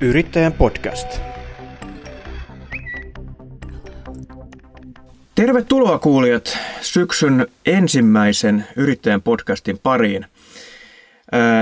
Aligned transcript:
Yrittäjän 0.00 0.52
podcast. 0.52 1.20
Tervetuloa 5.34 5.98
kuulijat 5.98 6.58
syksyn 6.80 7.46
ensimmäisen 7.66 8.66
Yrittäjän 8.76 9.22
podcastin 9.22 9.78
pariin. 9.78 10.26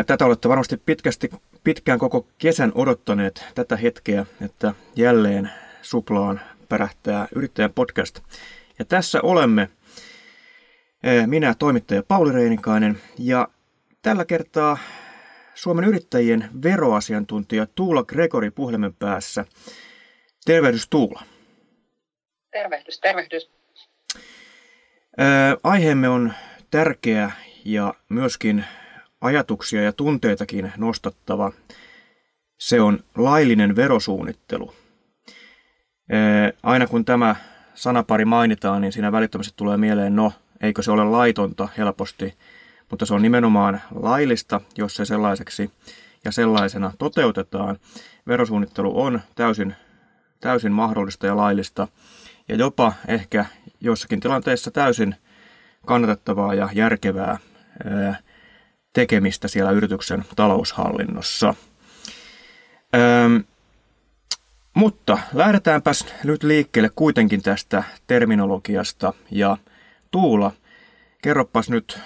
Tätä 0.06 0.24
olette 0.24 0.49
varmasti 0.49 0.76
pitkästi, 0.76 1.31
pitkään 1.65 1.99
koko 1.99 2.26
kesän 2.38 2.72
odottaneet 2.74 3.44
tätä 3.54 3.76
hetkeä, 3.76 4.26
että 4.40 4.74
jälleen 4.96 5.51
suplaan 5.82 6.40
pärähtää 6.69 7.28
Yrittäjän 7.35 7.72
podcast. 7.72 8.21
Ja 8.78 8.85
tässä 8.85 9.21
olemme 9.22 9.69
minä 11.26 11.54
toimittaja 11.58 12.03
Pauli 12.03 12.32
Reinikainen 12.32 13.01
ja 13.19 13.48
tällä 14.03 14.24
kertaa 14.24 14.78
Suomen 15.54 15.84
yrittäjien 15.84 16.48
veroasiantuntija 16.62 17.66
Tuula 17.74 18.04
Gregori 18.04 18.50
puhelimen 18.50 18.95
päässä. 18.95 19.45
Tervehdys 20.45 20.88
Tuula. 20.88 21.22
Tervehdys, 22.50 23.00
tervehdys. 23.00 23.50
Ää, 25.18 25.56
aiheemme 25.62 26.09
on 26.09 26.32
tärkeä 26.70 27.32
ja 27.64 27.95
myöskin 28.09 28.64
ajatuksia 29.20 29.82
ja 29.82 29.92
tunteitakin 29.92 30.72
nostattava. 30.76 31.52
Se 32.59 32.80
on 32.80 32.98
laillinen 33.16 33.76
verosuunnittelu. 33.76 34.74
Ää, 36.10 36.52
aina 36.62 36.86
kun 36.86 37.04
tämä 37.04 37.36
sanapari 37.74 38.24
mainitaan, 38.24 38.80
niin 38.80 38.92
siinä 38.92 39.12
välittömästi 39.12 39.52
tulee 39.56 39.76
mieleen, 39.76 40.16
no, 40.16 40.32
eikö 40.62 40.82
se 40.82 40.90
ole 40.90 41.04
laitonta 41.04 41.68
helposti 41.78 42.34
mutta 42.91 43.06
se 43.06 43.15
on 43.15 43.23
nimenomaan 43.23 43.80
laillista, 43.95 44.61
jos 44.77 44.97
se 44.97 45.05
sellaiseksi 45.05 45.70
ja 46.24 46.33
sellaisena 46.33 46.93
toteutetaan. 46.98 47.79
Verosuunnittelu 48.27 49.02
on 49.02 49.20
täysin, 49.34 49.74
täysin 50.41 50.73
mahdollista 50.73 51.26
ja 51.26 51.37
laillista 51.37 51.88
ja 52.49 52.57
jopa 52.57 52.93
ehkä 53.09 53.45
jossakin 53.80 54.21
tilanteessa 54.21 54.71
täysin 54.71 55.15
kannatettavaa 55.87 56.54
ja 56.54 56.68
järkevää 56.73 57.38
tekemistä 58.93 59.48
siellä 59.48 59.71
yrityksen 59.71 60.24
taloushallinnossa. 60.37 61.54
Ähm, 62.95 63.37
mutta 64.75 65.19
lähdetäänpäs 65.33 66.07
nyt 66.25 66.43
liikkeelle 66.43 66.91
kuitenkin 66.97 67.43
tästä 67.43 67.85
terminologiasta 68.07 69.13
ja 69.31 69.57
Tuula, 70.11 70.53
kerropas 71.23 71.71
nyt 71.71 71.98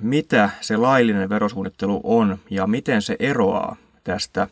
mitä 0.00 0.50
se 0.60 0.76
laillinen 0.76 1.28
verosuunnittelu 1.28 2.00
on 2.04 2.38
ja 2.50 2.66
miten 2.66 3.02
se 3.02 3.16
eroaa 3.18 3.76
tästä 4.04 4.46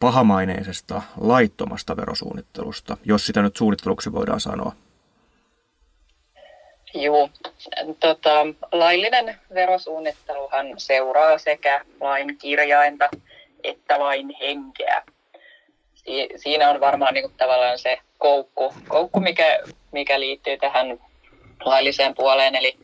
pahamaineisesta 0.00 1.02
laittomasta 1.20 1.96
verosuunnittelusta, 1.96 2.96
jos 3.04 3.26
sitä 3.26 3.42
nyt 3.42 3.56
suunnitteluksi 3.56 4.12
voidaan 4.12 4.40
sanoa? 4.40 4.72
Joo, 6.94 7.30
tota, 8.00 8.46
laillinen 8.72 9.36
verosuunnitteluhan 9.54 10.66
seuraa 10.76 11.38
sekä 11.38 11.84
lain 12.00 12.38
kirjainta 12.38 13.08
että 13.64 14.00
lain 14.00 14.36
henkeä. 14.40 15.02
Si- 15.94 16.28
siinä 16.36 16.70
on 16.70 16.80
varmaan 16.80 17.14
niin 17.14 17.24
kuin, 17.24 17.34
tavallaan 17.36 17.78
se 17.78 17.98
koukku, 18.18 18.74
koukku 18.88 19.20
mikä, 19.20 19.58
mikä 19.92 20.20
liittyy 20.20 20.58
tähän 20.58 20.98
lailliseen 21.64 22.14
puoleen, 22.14 22.54
eli 22.54 22.78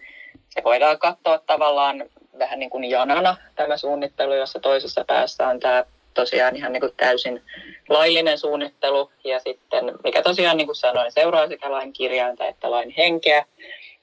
se 0.55 0.65
voidaan 0.65 0.99
katsoa 0.99 1.39
tavallaan 1.39 2.05
vähän 2.39 2.59
niin 2.59 2.71
kuin 2.71 2.85
janana 2.85 3.37
tämä 3.55 3.77
suunnittelu, 3.77 4.35
jossa 4.35 4.61
toisessa 4.61 5.05
päässä 5.05 5.49
on 5.49 5.61
tämä 5.61 5.85
tosiaan 6.15 6.57
ihan 6.57 6.73
niin 6.73 6.81
kuin 6.81 6.93
täysin 6.97 7.43
laillinen 7.89 8.39
suunnittelu 8.39 9.13
ja 9.25 9.39
sitten, 9.41 9.85
mikä 10.05 10.23
tosiaan 10.23 10.57
niin 10.57 10.67
kuin 10.67 10.77
sanoin, 10.77 11.13
seuraa 11.13 11.49
sekä 11.49 11.71
lain 11.71 11.93
kirjainta 11.93 12.47
että 12.47 12.71
lain 12.71 12.95
henkeä. 12.99 13.45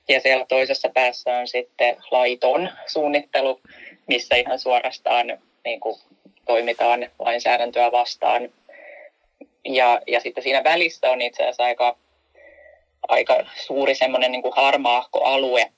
Ja 0.07 0.19
siellä 0.19 0.45
toisessa 0.45 0.89
päässä 0.93 1.37
on 1.37 1.47
sitten 1.47 1.97
laiton 2.11 2.69
suunnittelu, 2.87 3.61
missä 4.07 4.35
ihan 4.35 4.59
suorastaan 4.59 5.27
niin 5.65 5.79
kuin 5.79 5.95
toimitaan 6.45 7.07
lainsäädäntöä 7.19 7.91
vastaan. 7.91 8.49
Ja, 9.65 10.01
ja 10.07 10.19
sitten 10.19 10.43
siinä 10.43 10.63
välissä 10.63 11.09
on 11.09 11.21
itse 11.21 11.43
asiassa 11.43 11.63
aika, 11.63 11.97
aika 13.07 13.45
suuri 13.65 13.95
semmoinen 13.95 14.31
niin 14.31 14.43
harmaahko 14.55 15.23
alue, 15.23 15.71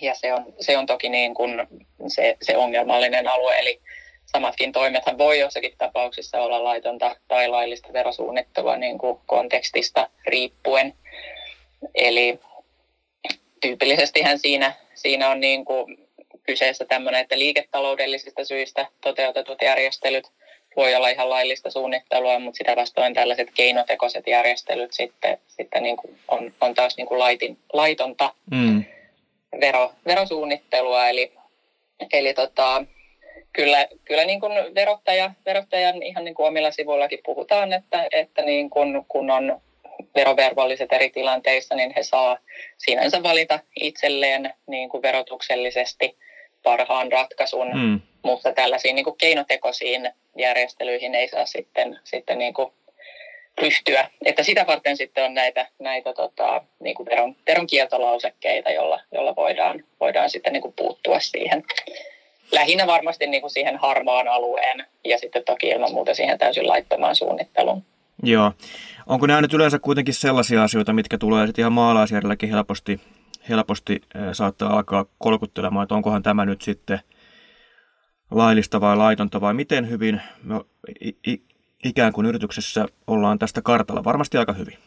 ja 0.00 0.14
se 0.14 0.32
on, 0.32 0.44
se 0.60 0.78
on 0.78 0.86
toki 0.86 1.08
niin 1.08 1.34
kuin 1.34 1.66
se, 2.08 2.36
se 2.42 2.56
ongelmallinen 2.56 3.28
alue, 3.28 3.58
eli 3.58 3.80
samatkin 4.26 4.72
toimethan 4.72 5.18
voi 5.18 5.38
jossakin 5.38 5.72
tapauksissa 5.78 6.40
olla 6.40 6.64
laitonta 6.64 7.16
tai 7.28 7.48
laillista 7.48 7.92
verosuunnittelua 7.92 8.76
niin 8.76 8.98
kuin 8.98 9.18
kontekstista 9.26 10.08
riippuen. 10.26 10.94
Eli 11.94 12.38
tyypillisestihän 13.60 14.38
siinä, 14.38 14.72
siinä 14.94 15.30
on 15.30 15.40
niin 15.40 15.64
kuin 15.64 16.08
kyseessä 16.42 16.84
tämmöinen, 16.84 17.20
että 17.20 17.38
liiketaloudellisista 17.38 18.44
syistä 18.44 18.86
toteutetut 19.00 19.62
järjestelyt 19.62 20.30
voi 20.76 20.94
olla 20.94 21.08
ihan 21.08 21.30
laillista 21.30 21.70
suunnittelua, 21.70 22.38
mutta 22.38 22.58
sitä 22.58 22.76
vastoin 22.76 23.14
tällaiset 23.14 23.48
keinotekoiset 23.54 24.26
järjestelyt 24.26 24.92
sitten, 24.92 25.38
sitten 25.46 25.82
niin 25.82 25.96
kuin 25.96 26.18
on, 26.28 26.54
on 26.60 26.74
taas 26.74 26.96
niin 26.96 27.06
kuin 27.06 27.18
laitin, 27.18 27.58
laitonta. 27.72 28.34
Mm 28.50 28.84
vero, 29.60 29.92
verosuunnittelua, 30.06 31.08
eli, 31.08 31.32
eli 32.12 32.34
tota, 32.34 32.84
kyllä, 33.52 33.86
kyllä 34.04 34.24
niin 34.24 34.40
kuin 34.40 34.52
verottaja, 34.74 35.30
verottajan 35.46 36.02
ihan 36.02 36.24
niin 36.24 36.34
kuin 36.34 36.46
omilla 36.46 36.70
sivuillakin 36.70 37.18
puhutaan, 37.24 37.72
että, 37.72 38.06
että 38.12 38.42
niin 38.42 38.70
kuin, 38.70 39.04
kun 39.08 39.30
on 39.30 39.60
verovervolliset 40.14 40.92
eri 40.92 41.10
tilanteissa, 41.10 41.74
niin 41.74 41.92
he 41.96 42.02
saa 42.02 42.38
sinänsä 42.78 43.22
valita 43.22 43.58
itselleen 43.80 44.54
niin 44.66 44.88
kuin 44.88 45.02
verotuksellisesti 45.02 46.16
parhaan 46.62 47.12
ratkaisun, 47.12 47.68
mm. 47.74 48.00
mutta 48.22 48.52
tällaisiin 48.52 48.94
niin 48.94 49.04
kuin 49.04 49.18
keinotekoisiin 49.18 50.10
järjestelyihin 50.36 51.14
ei 51.14 51.28
saa 51.28 51.46
sitten, 51.46 51.98
sitten 52.04 52.38
niin 52.38 52.54
kuin 52.54 52.72
ryhtyä. 53.60 54.10
Että 54.24 54.42
sitä 54.42 54.66
varten 54.66 54.96
sitten 54.96 55.24
on 55.24 55.34
näitä, 55.34 55.68
näitä 55.78 56.12
tota, 56.12 56.62
niin 56.80 56.94
kuin 56.94 57.06
veron, 57.06 57.36
veronkiertolausekkeita, 57.46 58.70
jolla, 58.70 59.00
jolla 59.12 59.36
voidaan, 59.36 59.84
voidaan 60.00 60.30
sitten 60.30 60.52
niin 60.52 60.62
kuin 60.62 60.74
puuttua 60.76 61.20
siihen. 61.20 61.64
Lähinnä 62.52 62.86
varmasti 62.86 63.26
niin 63.26 63.40
kuin 63.40 63.50
siihen 63.50 63.76
harmaan 63.76 64.28
alueen 64.28 64.86
ja 65.04 65.18
sitten 65.18 65.44
toki 65.44 65.68
ilman 65.68 65.92
muuta 65.92 66.14
siihen 66.14 66.38
täysin 66.38 66.68
laittamaan 66.68 67.16
suunnitteluun. 67.16 67.84
Joo. 68.22 68.52
Onko 69.06 69.26
nämä 69.26 69.40
nyt 69.40 69.54
yleensä 69.54 69.78
kuitenkin 69.78 70.14
sellaisia 70.14 70.62
asioita, 70.62 70.92
mitkä 70.92 71.18
tulee 71.18 71.46
sitten 71.46 71.62
ihan 71.62 71.72
maalaisjärjelläkin 71.72 72.50
helposti, 72.50 73.00
helposti 73.48 74.00
saattaa 74.32 74.76
alkaa 74.76 75.06
kolkuttelemaan, 75.18 75.82
että 75.82 75.94
onkohan 75.94 76.22
tämä 76.22 76.44
nyt 76.44 76.62
sitten 76.62 77.00
laillista 78.30 78.80
vai 78.80 78.96
laitonta 78.96 79.40
vai 79.40 79.54
miten 79.54 79.88
hyvin 79.88 80.20
no, 80.44 80.66
ikään 81.86 82.12
kuin 82.12 82.26
yrityksessä 82.26 82.86
ollaan 83.06 83.38
tästä 83.38 83.62
kartalla? 83.62 84.04
Varmasti 84.04 84.38
aika 84.38 84.52
hyvin. 84.52 84.78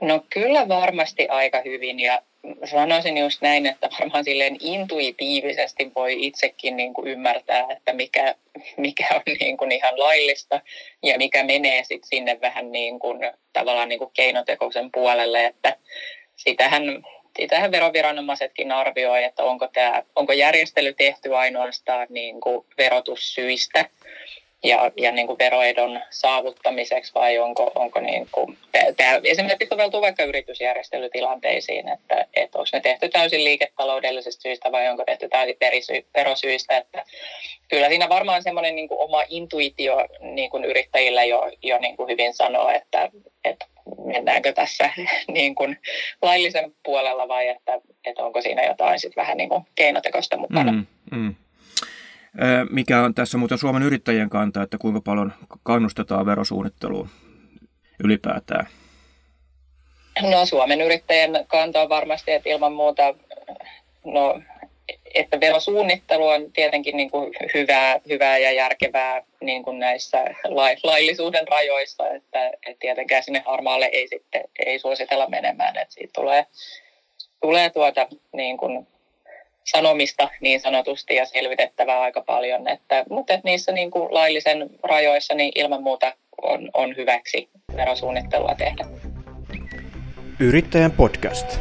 No 0.00 0.24
kyllä 0.30 0.68
varmasti 0.68 1.28
aika 1.28 1.62
hyvin 1.64 2.00
ja 2.00 2.22
sanoisin 2.64 3.18
just 3.18 3.42
näin, 3.42 3.66
että 3.66 3.88
varmaan 4.00 4.24
silleen 4.24 4.56
intuitiivisesti 4.60 5.92
voi 5.94 6.26
itsekin 6.26 6.76
niin 6.76 6.94
kuin 6.94 7.08
ymmärtää, 7.08 7.66
että 7.70 7.92
mikä, 7.92 8.34
mikä 8.76 9.06
on 9.14 9.22
niin 9.40 9.56
kuin 9.56 9.72
ihan 9.72 10.00
laillista 10.00 10.60
ja 11.02 11.18
mikä 11.18 11.42
menee 11.42 11.84
sit 11.84 12.04
sinne 12.04 12.40
vähän 12.40 12.72
niin 12.72 12.98
kuin, 12.98 13.18
tavallaan 13.52 13.88
niin 13.88 13.98
kuin 13.98 14.10
keinotekoisen 14.14 14.90
puolelle, 14.92 15.46
että 15.46 15.76
sitähän, 16.36 16.82
sitähän 17.40 17.72
veroviranomaisetkin 17.72 18.72
arvioi, 18.72 19.24
että 19.24 19.44
onko, 19.44 19.68
tämä, 19.68 20.02
onko 20.16 20.32
järjestely 20.32 20.94
tehty 20.94 21.34
ainoastaan 21.36 22.06
niin 22.10 22.40
kuin 22.40 22.66
verotussyistä 22.78 23.84
ja, 24.64 24.90
ja 24.96 25.12
niin 25.12 25.26
kuin 25.26 25.38
veroedon 25.38 26.00
saavuttamiseksi 26.10 27.14
vai 27.14 27.38
onko, 27.38 27.72
onko 27.74 28.00
niin 28.00 28.28
kuin, 28.32 28.58
tämä 28.96 29.20
esimerkiksi 29.24 29.68
soveltuu 29.68 30.00
vaikka 30.00 30.24
yritysjärjestelytilanteisiin, 30.24 31.88
että, 31.88 32.26
että 32.34 32.58
onko 32.58 32.68
ne 32.72 32.80
tehty 32.80 33.08
täysin 33.08 33.44
liiketaloudellisista 33.44 34.42
syistä 34.42 34.72
vai 34.72 34.88
onko 34.88 35.04
tehty 35.04 35.28
täysin 35.28 35.56
verosyistä, 36.16 36.76
että 36.76 37.04
kyllä 37.68 37.88
siinä 37.88 38.08
varmaan 38.08 38.42
semmoinen 38.42 38.74
niin 38.74 38.88
kuin 38.88 39.00
oma 39.00 39.22
intuitio 39.28 40.06
niin 40.20 40.50
kuin 40.50 40.64
yrittäjillä 40.64 41.24
jo, 41.24 41.50
jo 41.62 41.78
niin 41.78 41.96
kuin 41.96 42.08
hyvin 42.08 42.34
sanoo, 42.34 42.70
että, 42.70 43.10
että 43.44 43.66
mennäänkö 44.04 44.52
tässä 44.52 44.90
niin 45.28 45.54
kuin 45.54 45.78
laillisen 46.22 46.72
puolella 46.84 47.28
vai 47.28 47.48
että, 47.48 47.80
että 48.04 48.24
onko 48.24 48.42
siinä 48.42 48.64
jotain 48.64 49.00
sit 49.00 49.16
vähän 49.16 49.36
niin 49.36 49.48
kuin 49.48 49.62
keinotekoista 49.74 50.36
mukana. 50.36 50.72
Mm, 50.72 50.86
mm. 51.12 51.34
Mikä 52.70 53.02
on 53.02 53.14
tässä 53.14 53.38
muuten 53.38 53.58
Suomen 53.58 53.82
yrittäjien 53.82 54.30
kanta, 54.30 54.62
että 54.62 54.78
kuinka 54.78 55.00
paljon 55.00 55.32
kannustetaan 55.62 56.26
verosuunnitteluun 56.26 57.08
ylipäätään? 58.04 58.66
No 60.22 60.46
Suomen 60.46 60.80
yrittäjien 60.80 61.44
kanta 61.48 61.82
on 61.82 61.88
varmasti, 61.88 62.32
että 62.32 62.48
ilman 62.48 62.72
muuta 62.72 63.14
no, 64.04 64.40
että 65.14 65.40
verosuunnittelu 65.40 66.28
on 66.28 66.52
tietenkin 66.52 66.96
niin 66.96 67.10
kuin 67.10 67.34
hyvää, 67.54 68.00
hyvää 68.08 68.38
ja 68.38 68.52
järkevää 68.52 69.22
niin 69.40 69.62
kuin 69.62 69.78
näissä 69.78 70.24
laillisuuden 70.82 71.48
rajoissa, 71.48 72.08
että, 72.08 72.46
että 72.46 72.80
tietenkään 72.80 73.22
sinne 73.22 73.42
harmaalle 73.46 73.86
ei 73.92 74.08
sitten 74.08 74.44
ei 74.66 74.78
suositella 74.78 75.28
menemään, 75.28 75.76
että 75.76 75.94
siitä 75.94 76.12
tulee, 76.14 76.46
tulee 77.40 77.70
tuota 77.70 78.08
niin 78.32 78.56
kuin 78.56 78.86
sanomista 79.70 80.28
niin 80.40 80.60
sanotusti 80.60 81.14
ja 81.14 81.26
selvitettävää 81.26 82.00
aika 82.00 82.20
paljon, 82.20 82.68
että, 82.68 83.04
mutta 83.10 83.32
että 83.32 83.48
niissä 83.48 83.72
niin 83.72 83.90
kuin 83.90 84.14
laillisen 84.14 84.70
rajoissa 84.82 85.34
niin 85.34 85.52
ilman 85.54 85.82
muuta 85.82 86.14
on, 86.42 86.70
on 86.74 86.96
hyväksi 86.96 87.48
verosuunnittelua 87.76 88.54
tehdä. 88.54 88.84
Yrittäjän 90.40 90.92
podcast. 90.92 91.60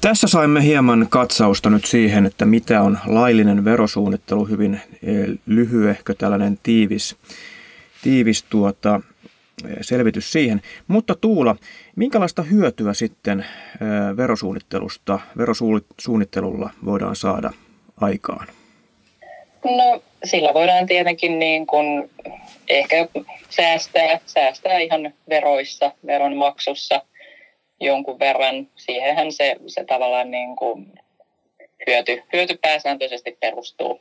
Tässä 0.00 0.28
saimme 0.28 0.62
hieman 0.62 1.06
katsausta 1.10 1.70
nyt 1.70 1.84
siihen, 1.84 2.26
että 2.26 2.44
mitä 2.44 2.82
on 2.82 2.98
laillinen 3.06 3.64
verosuunnittelu, 3.64 4.44
hyvin 4.44 4.74
eh, 4.74 5.26
lyhyehkö 5.46 6.14
tällainen 6.14 6.58
tiivis, 6.62 7.16
tiivis 8.02 8.42
tuota, 8.42 9.00
selvitys 9.80 10.32
siihen. 10.32 10.60
Mutta 10.88 11.14
Tuula, 11.14 11.56
minkälaista 11.96 12.42
hyötyä 12.42 12.94
sitten 12.94 13.46
verosuunnittelusta, 14.16 15.20
verosuunnittelulla 15.38 16.70
voidaan 16.84 17.16
saada 17.16 17.50
aikaan? 18.00 18.46
No 19.64 20.02
sillä 20.24 20.54
voidaan 20.54 20.86
tietenkin 20.86 21.38
niin 21.38 21.66
kuin 21.66 22.10
ehkä 22.68 23.08
säästää, 23.50 24.20
säästää 24.26 24.78
ihan 24.78 25.12
veroissa, 25.28 25.92
veron 26.06 26.36
maksussa– 26.36 27.02
jonkun 27.80 28.18
verran. 28.18 28.68
Siihenhän 28.76 29.32
se, 29.32 29.56
se 29.66 29.84
tavallaan 29.84 30.30
niin 30.30 30.56
kuin 30.56 30.92
hyöty, 31.86 32.22
hyöty 32.32 32.58
pääsääntöisesti 32.62 33.36
perustuu. 33.40 34.00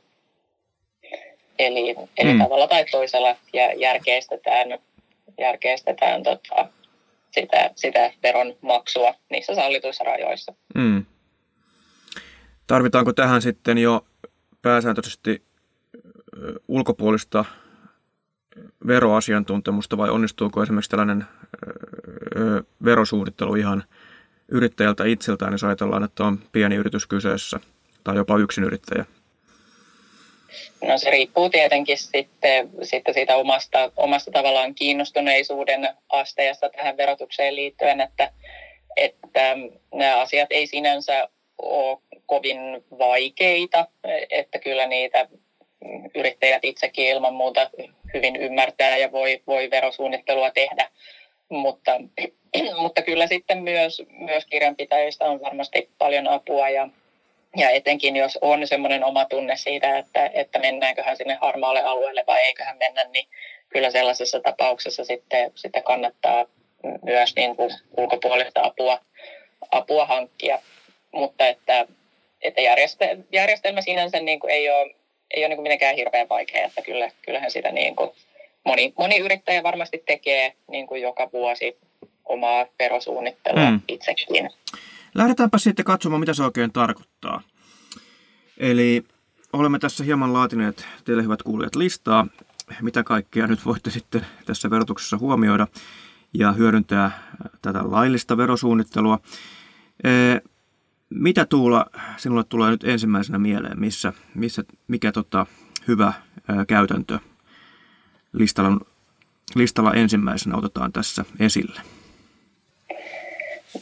Eli, 1.60 1.96
eli 2.18 2.34
mm. 2.34 2.40
tavalla 2.40 2.68
tai 2.68 2.86
toisella 2.92 3.36
järkeistetään, 3.78 4.80
järkeistetään 5.38 6.24
tota, 6.24 6.69
sitä, 7.31 7.71
sitä 7.75 8.13
veron 8.24 8.56
maksua 8.62 9.13
niissä 9.30 9.56
sallituissa 9.56 10.03
rajoissa. 10.03 10.53
Mm. 10.75 11.06
Tarvitaanko 12.68 13.13
tähän 13.13 13.41
sitten 13.41 13.77
jo 13.77 14.06
pääsääntöisesti 14.62 15.44
ulkopuolista 16.68 17.45
veroasiantuntemusta 18.88 19.97
vai 19.97 20.09
onnistuuko 20.09 20.63
esimerkiksi 20.63 20.89
tällainen 20.89 21.25
verosuunnittelu 22.85 23.56
ihan 23.56 23.83
yrittäjältä 24.47 25.06
itseltään, 25.06 25.51
jos 25.51 25.63
ajatellaan, 25.63 26.03
että 26.03 26.24
on 26.24 26.39
pieni 26.51 26.75
yritys 26.75 27.07
kyseessä 27.07 27.59
tai 28.03 28.15
jopa 28.15 28.35
yrittäjä? 28.65 29.06
No 30.82 30.98
se 30.98 31.10
riippuu 31.10 31.50
tietenkin 31.50 31.98
sitten, 31.98 32.70
sitten 32.84 33.14
siitä 33.14 33.36
omasta, 33.36 33.92
omasta 33.98 34.32
tavallaan 34.32 34.76
kiinnostuneisuuden 34.76 35.90
asteesta 36.10 36.70
tähän 36.70 36.98
verotukseen 36.98 37.56
liittyen, 37.56 38.02
että, 38.02 38.32
että 38.98 39.58
nämä 39.94 40.22
asiat 40.22 40.48
ei 40.52 40.68
sinänsä 40.68 41.30
ole 41.58 41.98
kovin 42.26 42.58
vaikeita, 43.00 43.88
että 44.30 44.60
kyllä 44.60 44.88
niitä 44.88 45.28
yrittäjät 46.16 46.66
itsekin 46.66 47.08
ilman 47.08 47.34
muuta 47.34 47.70
hyvin 48.14 48.36
ymmärtää 48.36 48.98
ja 48.98 49.12
voi, 49.12 49.42
voi 49.48 49.70
verosuunnittelua 49.72 50.52
tehdä. 50.52 50.90
Mutta, 51.50 52.02
mutta 52.82 53.02
kyllä 53.02 53.28
sitten 53.28 53.64
myös, 53.64 54.02
myös 54.10 54.46
kirjanpitäjistä 54.46 55.26
on 55.26 55.42
varmasti 55.42 55.90
paljon 55.98 56.28
apua 56.28 56.70
ja, 56.70 56.90
ja 57.58 57.70
etenkin 57.70 58.16
jos 58.16 58.40
on 58.42 58.68
semmoinen 58.68 59.04
oma 59.04 59.26
tunne 59.26 59.58
siitä, 59.58 59.98
että, 59.98 60.32
että 60.34 60.60
mennäänköhän 60.60 61.18
sinne 61.18 61.38
harmaalle 61.42 61.82
alueelle 61.82 62.24
vai 62.28 62.40
eiköhän 62.40 62.78
mennä, 62.78 63.04
niin 63.04 63.28
kyllä 63.70 63.92
sellaisessa 63.92 64.40
tapauksessa 64.40 65.06
sitten, 65.06 65.52
sitten 65.56 65.84
kannattaa 65.84 66.46
myös 67.04 67.36
niin 67.36 67.56
kuin 67.56 67.70
ulkopuolista 67.98 68.62
apua, 68.64 69.00
apua 69.72 70.06
hankkia. 70.06 70.60
Mutta 71.12 71.48
että, 71.48 71.88
että 72.42 72.62
järjestelmä 73.32 73.82
sinänsä 73.82 74.20
niin 74.20 74.40
kuin 74.40 74.52
ei 74.54 74.70
ole 74.70 74.96
ei 75.34 75.44
ole 75.44 75.48
niin 75.48 75.58
kuin 75.58 75.64
mitenkään 75.64 75.96
hirveän 75.96 76.30
vaikea, 76.30 76.66
että 76.66 76.82
kyllä, 76.82 77.12
kyllähän 77.22 77.52
sitä 77.52 77.72
niin 77.72 77.96
kuin 77.96 78.10
moni, 78.64 78.94
moni 78.98 79.18
yrittäjä 79.18 79.64
varmasti 79.64 80.04
tekee 80.06 80.54
niin 80.68 80.88
kuin 80.88 81.02
joka 81.02 81.30
vuosi 81.34 81.78
omaa 82.26 82.66
verosuunnittelua 82.80 83.72
mm. 83.72 83.82
itsekin. 83.88 84.50
Lähdetäänpä 85.13 85.57
sitten 85.57 85.86
katsomaan, 85.86 86.19
mitä 86.19 86.33
se 86.33 86.44
oikein 86.44 86.71
tarkoittaa. 86.71 87.42
Eli 88.57 89.06
olemme 89.54 89.80
tässä 89.80 90.04
hieman 90.04 90.33
laatineet 90.33 90.88
teille 91.06 91.24
hyvät 91.24 91.44
kuulijat 91.44 91.75
listaa, 91.75 92.27
mitä 92.81 93.04
kaikkea 93.04 93.48
nyt 93.48 93.65
voitte 93.65 93.89
sitten 93.92 94.25
tässä 94.45 94.69
verotuksessa 94.69 95.18
huomioida 95.18 95.68
ja 96.33 96.51
hyödyntää 96.51 97.33
tätä 97.62 97.92
laillista 97.92 98.38
verosuunnittelua. 98.38 99.19
Mitä 101.10 101.45
Tuula 101.45 101.86
sinulle 102.18 102.44
tulee 102.44 102.71
nyt 102.71 102.83
ensimmäisenä 102.83 103.39
mieleen, 103.39 103.80
missä, 103.80 104.13
missä 104.36 104.63
mikä 104.88 105.12
tota, 105.12 105.45
hyvä 105.88 106.13
ää, 106.48 106.66
käytäntö 106.66 107.19
listalla, 108.33 108.86
listalla 109.56 109.94
ensimmäisenä 109.94 110.56
otetaan 110.57 110.92
tässä 110.92 111.25
esille? 111.39 111.81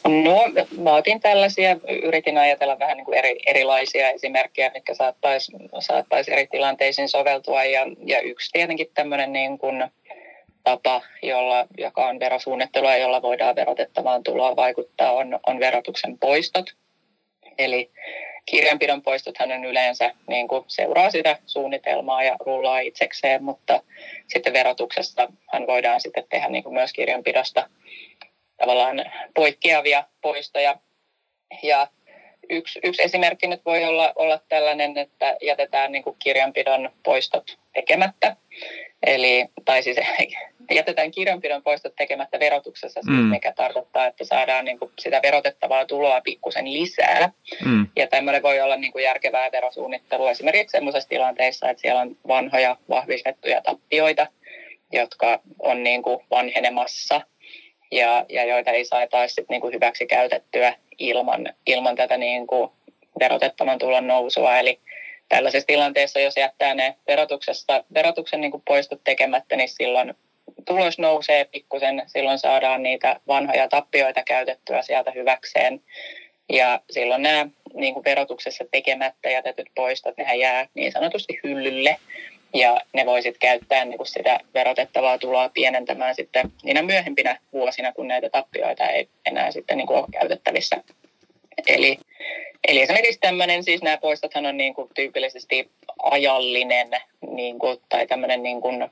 No, 0.08 0.64
mä 0.78 0.96
otin 0.96 1.20
tällaisia, 1.20 1.78
yritin 2.04 2.38
ajatella 2.38 2.80
vähän 2.80 2.98
niin 2.98 3.06
kuin 3.06 3.18
eri, 3.18 3.40
erilaisia 3.46 4.10
esimerkkejä, 4.10 4.72
mitkä 4.74 4.94
saattaisi 4.94 5.52
saattais 5.80 6.28
eri 6.28 6.48
tilanteisiin 6.48 7.10
soveltua. 7.10 7.64
Ja, 7.64 7.82
ja 8.06 8.22
yksi 8.22 8.52
tietenkin 8.52 8.88
tämmöinen 8.94 9.34
niin 9.34 9.58
kuin 9.58 9.84
tapa, 10.64 11.02
jolla, 11.24 11.68
joka 11.78 12.08
on 12.08 12.20
verosuunnittelua, 12.20 12.96
jolla 12.96 13.22
voidaan 13.22 13.56
verotettavaan 13.56 14.24
tuloa 14.24 14.56
vaikuttaa, 14.56 15.12
on, 15.12 15.40
on 15.48 15.60
verotuksen 15.60 16.18
poistot. 16.18 16.66
Eli 17.58 17.92
kirjanpidon 18.46 19.02
poistothan 19.02 19.52
on 19.52 19.66
yleensä 19.66 20.12
niin 20.28 20.48
kuin 20.48 20.64
seuraa 20.68 21.12
sitä 21.12 21.38
suunnitelmaa 21.46 22.24
ja 22.24 22.36
rullaa 22.46 22.80
itsekseen, 22.80 23.44
mutta 23.44 23.84
sitten 24.28 24.54
verotuksesta 24.54 25.34
hän 25.54 25.68
voidaan 25.68 26.02
sitten 26.02 26.24
tehdä 26.30 26.50
niin 26.50 26.64
kuin 26.64 26.74
myös 26.74 26.94
kirjanpidosta 26.94 27.70
tavallaan 28.62 29.06
poikkeavia 29.36 30.04
poistoja. 30.22 30.76
Ja 31.64 31.88
yksi, 32.50 32.80
yksi 32.84 33.04
esimerkki 33.04 33.48
nyt 33.48 33.66
voi 33.66 33.84
olla, 33.84 34.14
olla 34.16 34.40
tällainen, 34.50 34.98
että 34.98 35.38
jätetään 35.42 35.92
niin 35.92 36.04
kuin 36.04 36.16
kirjanpidon 36.20 36.90
poistot 37.04 37.58
tekemättä. 37.74 38.36
Eli, 39.04 39.46
tai 39.66 39.84
siis 39.84 39.98
jätetään 40.72 41.12
kirjanpidon 41.12 41.64
poistot 41.64 41.96
tekemättä 41.96 42.40
verotuksessa, 42.40 43.02
siis 43.02 43.18
mm. 43.18 43.24
mikä 43.24 43.54
tarkoittaa, 43.54 44.08
että 44.08 44.24
saadaan 44.24 44.66
niin 44.66 44.80
kuin 44.80 44.92
sitä 45.00 45.20
verotettavaa 45.24 45.86
tuloa 45.86 46.22
pikkusen 46.22 46.74
lisää. 46.74 47.32
Mm. 47.66 47.88
Ja 47.96 48.08
tämmöinen 48.08 48.44
voi 48.44 48.62
olla 48.62 48.76
niin 48.76 48.92
kuin 48.92 49.04
järkevää 49.04 49.52
verosuunnittelua 49.52 50.32
esimerkiksi 50.32 50.72
sellaisessa 50.72 51.10
tilanteissa, 51.10 51.70
että 51.70 51.82
siellä 51.82 52.02
on 52.02 52.18
vanhoja 52.28 52.78
vahvistettuja 52.90 53.62
tappioita, 53.62 54.28
jotka 54.92 55.40
on 55.60 55.84
niin 55.84 56.04
kuin 56.04 56.20
vanhenemassa 56.32 57.22
ja, 57.92 58.26
ja 58.30 58.46
joita 58.46 58.72
ei 58.72 58.86
saataisi 58.86 59.46
niin 59.50 59.62
kuin 59.62 59.74
hyväksi 59.74 60.06
käytettyä 60.06 60.74
ilman, 60.98 61.54
ilman 61.66 61.96
tätä 61.96 62.18
niin 62.18 62.48
kuin 62.48 62.72
verotettavan 63.20 63.80
tulon 63.80 64.08
nousua. 64.08 64.58
Eli 64.58 64.80
tällaisessa 65.30 65.68
tilanteessa, 65.68 66.20
jos 66.20 66.38
jättää 66.38 66.74
ne 66.74 66.96
verotuksesta, 67.08 67.84
verotuksen 67.94 68.52
kuin 68.52 68.64
poistot 68.68 69.04
tekemättä, 69.04 69.56
niin 69.56 69.70
silloin 69.70 70.14
tulos 70.66 71.00
nousee 71.00 71.46
pikkusen, 71.46 72.04
silloin 72.08 72.40
saadaan 72.40 72.84
niitä 72.84 73.20
vanhoja 73.28 73.68
tappioita 73.68 74.24
käytettyä 74.24 74.82
sieltä 74.82 75.12
hyväkseen. 75.12 75.82
Ja 76.50 76.80
silloin 76.90 77.22
nämä 77.22 77.48
niin 77.74 77.94
kuin 77.94 78.04
verotuksessa 78.04 78.66
tekemättä 78.72 79.30
jätetyt 79.30 79.68
poistot, 79.76 80.18
nehän 80.18 80.40
jää 80.40 80.68
niin 80.74 80.92
sanotusti 80.92 81.40
hyllylle. 81.44 81.98
Ja 82.54 82.82
ne 82.94 83.06
voisit 83.06 83.38
käyttää 83.38 83.86
niin 83.86 83.98
kuin 83.98 84.08
sitä 84.08 84.40
verotettavaa 84.54 85.18
tuloa 85.18 85.50
pienentämään 85.50 86.16
sitten 86.16 86.52
niinä 86.64 86.82
myöhempinä 86.82 87.40
vuosina, 87.54 87.94
kun 87.94 88.08
näitä 88.08 88.30
tappioita 88.30 88.90
ei 88.90 89.10
enää 89.26 89.52
sitten 89.52 89.78
niin 89.78 89.88
kuin 89.88 89.98
ole 89.98 90.08
käytettävissä. 90.12 90.84
Eli, 91.68 91.98
eli 92.68 92.82
esimerkiksi 92.82 93.20
tämmöinen, 93.20 93.64
siis 93.64 93.82
nämä 93.82 93.98
poistothan 93.98 94.46
on 94.46 94.58
niin 94.58 94.74
kuin 94.74 94.90
tyypillisesti 94.96 95.70
ajallinen 96.04 96.92
niin 97.28 97.60
kuin, 97.60 97.78
tai 97.90 98.08
tämmöinen 98.08 98.44
niin 98.44 98.62
kuin 98.62 98.90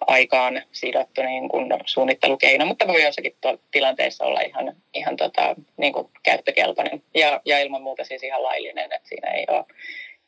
aikaan 0.00 0.62
sidottu 0.72 1.22
niin 1.22 1.48
kuin 1.48 1.68
suunnittelukeino, 1.86 2.66
mutta 2.66 2.88
voi 2.88 3.02
jossakin 3.02 3.36
tilanteessa 3.70 4.24
olla 4.24 4.40
ihan, 4.40 4.76
ihan 4.94 5.16
tota, 5.16 5.54
niin 5.76 5.92
kuin 5.92 6.08
käyttökelpoinen 6.22 7.02
ja, 7.14 7.40
ja 7.44 7.60
ilman 7.60 7.82
muuta 7.82 8.04
siis 8.04 8.22
ihan 8.22 8.42
laillinen, 8.42 8.92
että 8.92 9.08
siinä 9.08 9.30
ei 9.30 9.44
ole, 9.48 9.64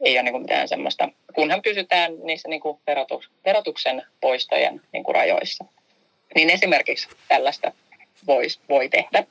ei 0.01 0.17
ole 0.17 0.23
niin 0.23 0.33
kuin 0.33 0.43
mitään 0.43 0.69
semmoista, 0.69 1.09
kunhan 1.35 1.63
pysytään 1.63 2.13
niissä 2.23 2.49
niin 2.49 2.61
kuin 2.61 2.79
verotus, 2.87 3.31
verotuksen 3.45 4.03
poistojen 4.21 4.81
niin 4.93 5.05
kuin 5.05 5.15
rajoissa. 5.15 5.65
Niin 6.35 6.51
esimerkiksi 6.51 7.09
tällaista 7.29 7.73
vois, 8.27 8.61
voi 8.69 8.89
tehdä. 8.89 9.25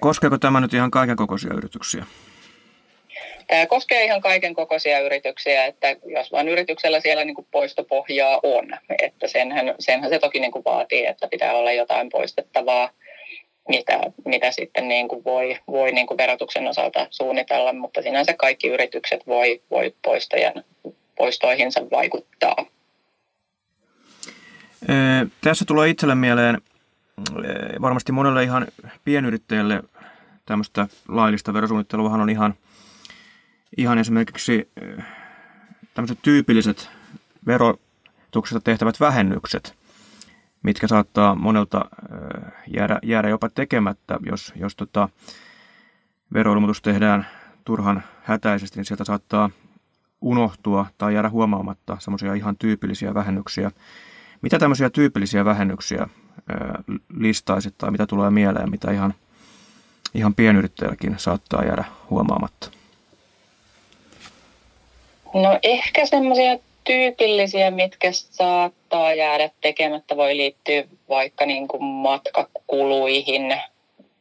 Koskeeko 0.00 0.38
tämä 0.38 0.60
nyt 0.60 0.74
ihan 0.74 0.90
kaiken 0.90 1.16
kokoisia 1.16 1.54
yrityksiä? 1.54 2.04
tämä 3.46 3.66
koskee 3.66 4.04
ihan 4.04 4.20
kaiken 4.20 4.54
kokoisia 4.54 5.00
yrityksiä, 5.00 5.64
että 5.64 5.96
jos 6.06 6.32
vain 6.32 6.48
yrityksellä 6.48 7.00
siellä 7.00 7.24
niin 7.24 7.34
kuin 7.34 7.46
poistopohjaa 7.50 8.40
on, 8.42 8.76
että 9.02 9.28
senhän, 9.28 9.74
senhän 9.78 10.10
se 10.10 10.18
toki 10.18 10.40
niin 10.40 10.52
kuin 10.52 10.64
vaatii, 10.64 11.06
että 11.06 11.28
pitää 11.28 11.54
olla 11.54 11.72
jotain 11.72 12.08
poistettavaa, 12.08 12.90
mitä, 13.68 14.00
mitä 14.24 14.50
sitten 14.50 14.88
niin 14.88 15.08
kuin 15.08 15.24
voi, 15.24 15.58
voi 15.66 15.92
niin 15.92 16.06
kuin 16.06 16.18
verotuksen 16.18 16.66
osalta 16.66 17.06
suunnitella, 17.10 17.72
mutta 17.72 18.02
sinänsä 18.02 18.34
kaikki 18.34 18.68
yritykset 18.68 19.26
voi, 19.26 19.62
voi 19.70 19.94
poistojen, 20.04 20.64
poistoihinsa 21.16 21.80
vaikuttaa. 21.90 22.66
Tässä 25.40 25.64
tulee 25.64 25.88
itselle 25.88 26.14
mieleen 26.14 26.60
varmasti 27.80 28.12
monelle 28.12 28.42
ihan 28.42 28.66
pienyrittäjälle 29.04 29.82
tämmöistä 30.46 30.86
laillista 31.08 31.54
verosuunnitteluahan 31.54 32.20
on 32.20 32.30
ihan, 32.30 32.54
ihan 33.76 33.98
esimerkiksi 33.98 34.68
tämmöiset 35.94 36.18
tyypilliset 36.22 36.88
verotuksesta 37.46 38.60
tehtävät 38.60 39.00
vähennykset, 39.00 39.75
mitkä 40.66 40.88
saattaa 40.88 41.34
monelta 41.34 41.84
jäädä, 42.66 42.98
jäädä 43.02 43.28
jopa 43.28 43.48
tekemättä, 43.48 44.18
jos, 44.26 44.52
jos 44.56 44.76
tota 44.76 45.08
veroilmoitus 46.32 46.82
tehdään 46.82 47.26
turhan 47.64 48.02
hätäisesti, 48.22 48.78
niin 48.78 48.84
sieltä 48.84 49.04
saattaa 49.04 49.50
unohtua 50.20 50.86
tai 50.98 51.14
jäädä 51.14 51.30
huomaamatta 51.30 51.96
semmoisia 52.00 52.34
ihan 52.34 52.56
tyypillisiä 52.56 53.14
vähennyksiä. 53.14 53.70
Mitä 54.42 54.58
tämmöisiä 54.58 54.90
tyypillisiä 54.90 55.44
vähennyksiä 55.44 56.08
listaisit 57.16 57.78
tai 57.78 57.90
mitä 57.90 58.06
tulee 58.06 58.30
mieleen, 58.30 58.70
mitä 58.70 58.90
ihan, 58.90 59.14
ihan 60.14 60.34
pienyrittäjälläkin 60.34 61.14
saattaa 61.18 61.64
jäädä 61.64 61.84
huomaamatta? 62.10 62.70
No 65.34 65.58
ehkä 65.62 66.06
semmoisia 66.06 66.58
tyypillisiä, 66.86 67.70
mitkä 67.70 68.08
saattaa 68.12 69.14
jäädä 69.14 69.50
tekemättä, 69.60 70.16
voi 70.16 70.36
liittyä 70.36 70.84
vaikka 71.08 71.46
niin 71.46 71.68
kuin 71.68 71.82
matkakuluihin, 71.84 73.60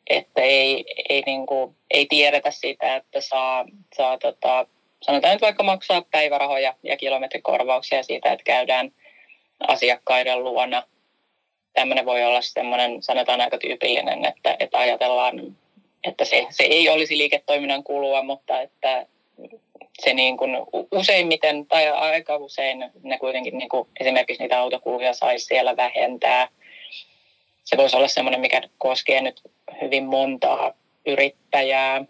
että 0.09 0.41
ei, 0.41 0.85
ei, 1.09 1.23
niin 1.25 1.45
kuin, 1.45 1.75
ei 1.91 2.05
tiedetä 2.05 2.51
sitä, 2.51 2.95
että 2.95 3.21
saa, 3.21 3.65
saa 3.95 4.17
tota, 4.17 4.67
sanotaan 5.01 5.33
nyt 5.33 5.41
vaikka 5.41 5.63
maksaa 5.63 6.05
päivärahoja 6.11 6.73
ja 6.83 6.97
kilometrikorvauksia 6.97 8.03
siitä, 8.03 8.31
että 8.31 8.43
käydään 8.43 8.91
asiakkaiden 9.67 10.43
luona. 10.43 10.83
Tämmöinen 11.73 12.05
voi 12.05 12.23
olla 12.23 12.41
semmoinen, 12.41 13.03
sanotaan 13.03 13.41
aika 13.41 13.57
tyypillinen, 13.57 14.25
että, 14.25 14.55
että 14.59 14.77
ajatellaan, 14.77 15.57
että 16.03 16.25
se, 16.25 16.47
se 16.49 16.63
ei 16.63 16.89
olisi 16.89 17.17
liiketoiminnan 17.17 17.83
kulua, 17.83 18.23
mutta 18.23 18.61
että 18.61 19.05
se 20.01 20.13
niin 20.13 20.37
kuin 20.37 20.57
useimmiten 20.91 21.65
tai 21.65 21.89
aika 21.89 22.37
usein 22.37 22.91
ne 23.03 23.17
kuitenkin 23.17 23.57
niin 23.57 23.69
kuin 23.69 23.87
esimerkiksi 23.99 24.43
niitä 24.43 24.59
autokuluja 24.59 25.13
saisi 25.13 25.45
siellä 25.45 25.77
vähentää. 25.77 26.47
Se 27.63 27.77
voisi 27.77 27.95
olla 27.95 28.07
semmoinen, 28.07 28.41
mikä 28.41 28.61
koskee 28.77 29.21
nyt 29.21 29.41
hyvin 29.81 30.03
montaa 30.03 30.73
yrittäjää. 31.05 32.05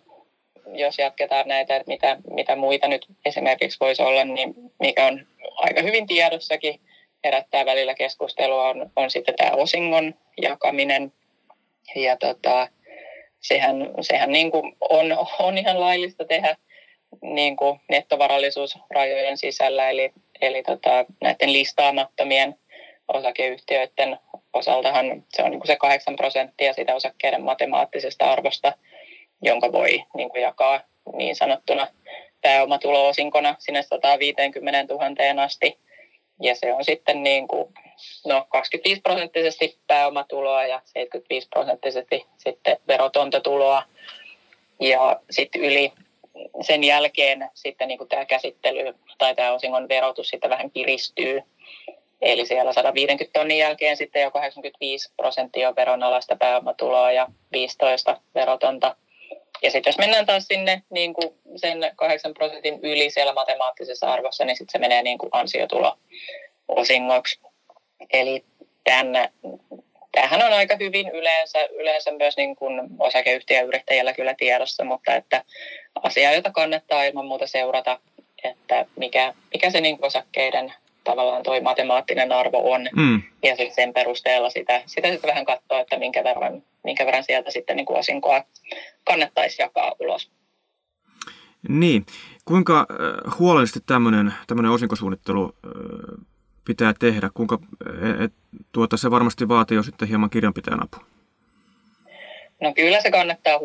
Jos 0.73 0.99
jatketaan 0.99 1.47
näitä, 1.47 1.75
että 1.75 1.91
mitä, 1.91 2.17
mitä 2.33 2.55
muita 2.55 2.87
nyt 2.87 3.05
esimerkiksi 3.25 3.79
voisi 3.79 4.01
olla, 4.01 4.25
niin 4.25 4.53
mikä 4.79 5.05
on 5.05 5.27
aika 5.55 5.81
hyvin 5.81 6.07
tiedossakin, 6.07 6.79
herättää 7.23 7.65
välillä 7.65 7.95
keskustelua, 7.95 8.69
on, 8.69 8.91
on 8.95 9.09
sitten 9.09 9.35
tämä 9.35 9.51
osingon 9.51 10.13
jakaminen. 10.41 11.13
Ja 11.95 12.17
tota, 12.17 12.67
sehän, 13.39 13.75
sehän 14.01 14.31
niin 14.31 14.51
kuin 14.51 14.75
on, 14.89 15.17
on 15.39 15.57
ihan 15.57 15.79
laillista 15.79 16.25
tehdä 16.25 16.57
niin 17.21 17.55
kuin 17.55 17.79
nettovarallisuusrajojen 17.89 19.37
sisällä, 19.37 19.89
eli, 19.89 20.13
eli 20.41 20.63
tota, 20.63 21.05
näiden 21.21 21.53
listaamattomien 21.53 22.55
osakeyhtiöiden 23.07 24.19
osaltahan 24.53 25.23
se 25.33 25.43
on 25.43 25.51
niin 25.51 25.59
kuin 25.59 25.67
se 25.67 25.75
8 25.75 26.15
prosenttia 26.15 26.73
sitä 26.73 26.95
osakkeiden 26.95 27.43
matemaattisesta 27.43 28.31
arvosta, 28.31 28.73
jonka 29.41 29.71
voi 29.71 30.03
niin 30.15 30.29
kuin 30.29 30.41
jakaa 30.41 30.81
niin 31.13 31.35
sanottuna 31.35 31.87
pääomatulo-osinkona 32.41 33.55
sinne 33.59 33.83
150 33.83 34.93
000 34.93 35.43
asti. 35.43 35.79
Ja 36.41 36.55
se 36.55 36.73
on 36.73 36.83
sitten 36.83 37.23
niin 37.23 37.47
kuin, 37.47 37.73
no 38.25 38.45
25 38.49 39.01
prosenttisesti 39.01 39.79
pääomatuloa 39.87 40.65
ja 40.65 40.81
75 40.85 41.47
prosenttisesti 41.49 42.25
sitten 42.37 42.77
verotonta 42.87 43.39
tuloa. 43.39 43.83
Ja 44.79 45.19
sitten 45.29 45.61
yli 45.61 45.93
sen 46.61 46.83
jälkeen 46.83 47.49
sitten 47.53 47.87
niin 47.87 47.97
kuin 47.97 48.07
tämä 48.07 48.25
käsittely 48.25 48.95
tai 49.17 49.35
tämä 49.35 49.53
osingon 49.53 49.89
verotus 49.89 50.29
sitten 50.29 50.49
vähän 50.49 50.71
kiristyy. 50.71 51.41
Eli 52.21 52.45
siellä 52.45 52.73
150 52.73 53.39
tonnin 53.39 53.57
jälkeen 53.57 53.97
sitten 53.97 54.21
jo 54.21 54.31
85 54.31 55.13
prosenttia 55.17 55.69
on 55.69 55.75
veronalaista 55.75 56.35
pääomatuloa 56.35 57.11
ja 57.11 57.27
15 57.51 58.21
verotonta. 58.35 58.95
Ja 59.61 59.71
sitten 59.71 59.91
jos 59.91 59.97
mennään 59.97 60.25
taas 60.25 60.45
sinne 60.47 60.81
niin 60.89 61.13
kuin 61.13 61.33
sen 61.55 61.91
8 61.95 62.33
prosentin 62.33 62.79
yli 62.83 63.09
siellä 63.09 63.33
matemaattisessa 63.33 64.13
arvossa, 64.13 64.45
niin 64.45 64.57
sitten 64.57 64.71
se 64.71 64.77
menee 64.77 65.03
niin 65.03 65.17
kuin 65.17 65.29
ansiotulo 65.31 65.97
osingoksi. 66.67 67.39
Eli 68.13 68.45
tämän, 68.83 69.29
tämähän 70.15 70.45
on 70.45 70.53
aika 70.53 70.75
hyvin 70.79 71.09
yleensä, 71.09 71.59
yleensä 71.79 72.11
myös 72.11 72.37
niin 72.37 72.55
kuin 72.55 72.81
osakeyhtiöyrittäjällä 72.99 74.13
kyllä 74.13 74.33
tiedossa, 74.33 74.83
mutta 74.83 75.15
että 75.15 75.43
asia, 76.03 76.33
jota 76.33 76.51
kannattaa 76.51 77.03
ilman 77.03 77.25
muuta 77.25 77.47
seurata, 77.47 77.99
että 78.43 78.85
mikä, 78.95 79.33
mikä 79.53 79.69
se 79.69 79.81
niin 79.81 79.97
osakkeiden 80.01 80.73
tavallaan 81.03 81.43
toi 81.43 81.61
matemaattinen 81.61 82.31
arvo 82.31 82.71
on. 82.71 82.89
Mm. 82.95 83.21
Ja 83.43 83.55
sitten 83.55 83.75
sen 83.75 83.93
perusteella 83.93 84.49
sitä, 84.49 84.81
sitä 84.85 85.11
sitten 85.11 85.27
vähän 85.27 85.45
katsoa, 85.45 85.79
että 85.79 85.99
minkä 85.99 86.23
verran, 86.23 86.63
minkä 86.83 87.05
verran 87.05 87.23
sieltä 87.23 87.51
sitten 87.51 87.77
niin 87.77 87.85
kuin 87.85 87.99
osinkoa 87.99 88.43
kannattaisi 89.03 89.61
jakaa 89.61 89.95
ulos. 89.99 90.31
Niin. 91.69 92.05
Kuinka 92.45 92.87
huolellisesti 93.39 93.79
tämmöinen, 93.87 94.33
tämmöinen 94.47 94.71
osinkosuunnittelu 94.71 95.55
pitää 96.65 96.93
tehdä? 96.99 97.29
Kuinka, 97.33 97.59
et, 98.23 98.33
tuota, 98.71 98.97
se 98.97 99.11
varmasti 99.11 99.47
vaatii 99.47 99.75
jo 99.75 99.83
sitten 99.83 100.07
hieman 100.07 100.29
kirjanpitäjän 100.29 100.83
apua. 100.83 101.05
No 102.61 102.73
kyllä 102.73 103.01
se 103.01 103.11
kannattaa 103.11 103.59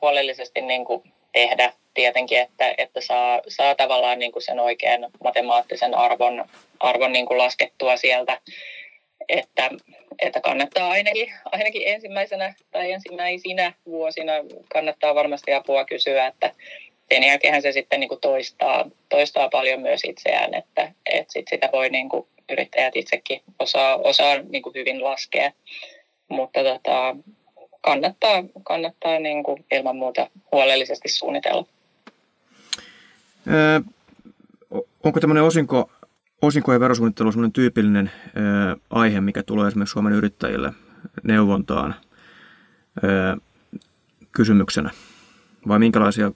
huolellisesti 0.00 0.60
niin 0.60 0.84
kuin 0.84 1.02
tehdä 1.32 1.72
tietenkin, 1.94 2.40
että, 2.40 2.74
että 2.78 3.00
saa, 3.00 3.40
saa 3.48 3.74
tavallaan 3.74 4.18
niin 4.18 4.32
kuin 4.32 4.42
sen 4.42 4.60
oikean 4.60 5.00
matemaattisen 5.24 5.94
arvon, 5.94 6.44
arvon 6.80 7.12
niin 7.12 7.26
kuin 7.26 7.38
laskettua 7.38 7.96
sieltä. 7.96 8.40
Että, 9.28 9.70
että 10.18 10.40
kannattaa 10.40 10.90
ainakin, 10.90 11.32
ainakin 11.44 11.82
ensimmäisenä 11.86 12.54
tai 12.70 12.92
ensimmäisinä 12.92 13.72
vuosina 13.86 14.32
kannattaa 14.72 15.14
varmasti 15.14 15.54
apua 15.54 15.84
kysyä, 15.84 16.26
että 16.26 16.54
sen 17.14 17.22
jälkeen 17.22 17.62
se 17.62 17.72
sitten 17.72 18.00
niin 18.00 18.08
kuin 18.08 18.20
toistaa, 18.20 18.90
toistaa 19.08 19.48
paljon 19.48 19.80
myös 19.80 20.00
itseään, 20.04 20.54
että, 20.54 20.92
että 21.06 21.32
sit 21.32 21.48
sitä 21.48 21.68
voi 21.72 21.90
niin 21.90 22.08
kuin 22.08 22.26
yrittäjät 22.50 22.96
itsekin 22.96 23.40
osaa, 23.58 23.96
osaa 23.96 24.34
niin 24.48 24.62
kuin 24.62 24.74
hyvin 24.74 25.04
laskea. 25.04 25.52
Mutta 26.28 26.60
tota, 26.62 27.16
kannattaa, 27.80 28.44
kannattaa 28.62 29.18
niin 29.18 29.44
kuin 29.44 29.64
ilman 29.72 29.96
muuta 29.96 30.30
huolellisesti 30.52 31.08
suunnitella. 31.08 31.64
Öö, 33.50 33.80
onko 35.04 35.20
tämmöinen 35.20 35.44
osinko, 35.44 35.90
osinko- 36.42 36.72
ja 36.72 36.80
verosuunnittelu 36.80 37.32
sellainen 37.32 37.52
tyypillinen 37.52 38.10
öö, 38.36 38.76
aihe, 38.90 39.20
mikä 39.20 39.42
tulee 39.42 39.68
esimerkiksi 39.68 39.92
Suomen 39.92 40.12
yrittäjille 40.12 40.72
neuvontaan 41.22 41.94
öö, 43.04 43.36
kysymyksenä? 44.32 44.90
Vai 45.68 45.78
minkälaisia 45.78 46.32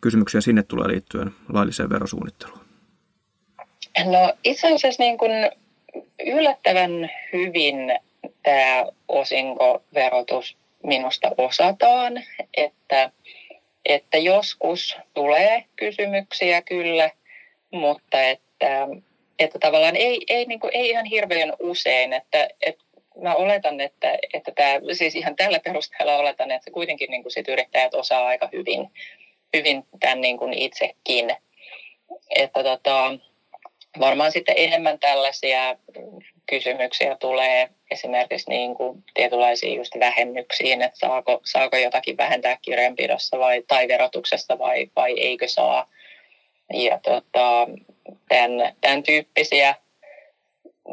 kysymyksiä 0.00 0.40
sinne 0.40 0.62
tulee 0.62 0.88
liittyen 0.88 1.30
lailliseen 1.52 1.90
verosuunnitteluun? 1.90 2.64
No 4.04 4.34
itse 4.44 4.74
asiassa 4.74 5.02
niin 5.02 5.18
kuin 5.18 5.32
yllättävän 6.26 7.10
hyvin 7.32 7.76
tämä 8.42 8.86
osinkoverotus 9.08 10.56
minusta 10.82 11.30
osataan, 11.38 12.22
että, 12.56 13.10
että 13.84 14.18
joskus 14.18 14.96
tulee 15.14 15.64
kysymyksiä 15.76 16.62
kyllä, 16.62 17.10
mutta 17.70 18.22
että, 18.22 18.88
että 19.38 19.58
tavallaan 19.58 19.96
ei, 19.96 20.24
ei, 20.28 20.44
niin 20.44 20.60
kuin, 20.60 20.70
ei 20.74 20.90
ihan 20.90 21.04
hirveän 21.04 21.52
usein, 21.58 22.12
että, 22.12 22.48
että 22.62 22.84
mä 23.22 23.34
oletan, 23.34 23.80
että, 23.80 24.18
että 24.32 24.52
tämä, 24.54 24.80
siis 24.92 25.14
ihan 25.14 25.36
tällä 25.36 25.60
perusteella 25.64 26.16
oletan, 26.16 26.50
että 26.50 26.70
kuitenkin 26.70 27.10
niin 27.10 27.22
kuin 27.22 27.32
sit 27.32 27.48
yrittäjät 27.48 27.94
osaa 27.94 28.26
aika 28.26 28.48
hyvin, 28.52 28.90
hyvin 29.54 29.84
tämän 30.00 30.20
niin 30.20 30.38
kuin 30.38 30.54
itsekin. 30.54 31.36
Että 32.30 32.62
tota, 32.62 33.18
varmaan 34.00 34.32
sitten 34.32 34.54
enemmän 34.58 34.98
tällaisia 34.98 35.76
kysymyksiä 36.46 37.16
tulee 37.20 37.68
esimerkiksi 37.90 38.50
niin 38.50 38.74
kuin 38.74 39.04
tietynlaisiin 39.14 39.76
just 39.76 39.92
vähennyksiin, 40.00 40.82
että 40.82 40.98
saako, 40.98 41.40
saako 41.44 41.76
jotakin 41.76 42.16
vähentää 42.16 42.58
kirjanpidossa 42.62 43.38
vai, 43.38 43.62
tai 43.68 43.88
verotuksesta 43.88 44.58
vai, 44.58 44.90
vai 44.96 45.20
eikö 45.20 45.48
saa. 45.48 45.90
Ja 46.72 46.98
tota, 47.02 47.68
tämän, 48.28 48.76
tämän 48.80 49.02
tyyppisiä 49.02 49.74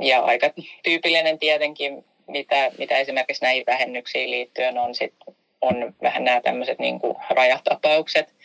ja 0.02 0.20
aika 0.20 0.54
tyypillinen 0.84 1.40
tietenkin, 1.40 2.06
mitä, 2.28 2.72
mitä 2.78 2.98
esimerkiksi 2.98 3.44
näihin 3.44 3.64
vähennyksiin 3.68 4.32
liittyen 4.32 4.78
on, 4.78 4.96
sit, 4.96 5.14
on 5.62 5.96
vähän 6.02 6.24
nämä 6.24 6.42
tämmöiset 6.42 6.80
niin 6.80 7.00
kuin 7.00 7.16
rajatapaukset, 7.30 8.36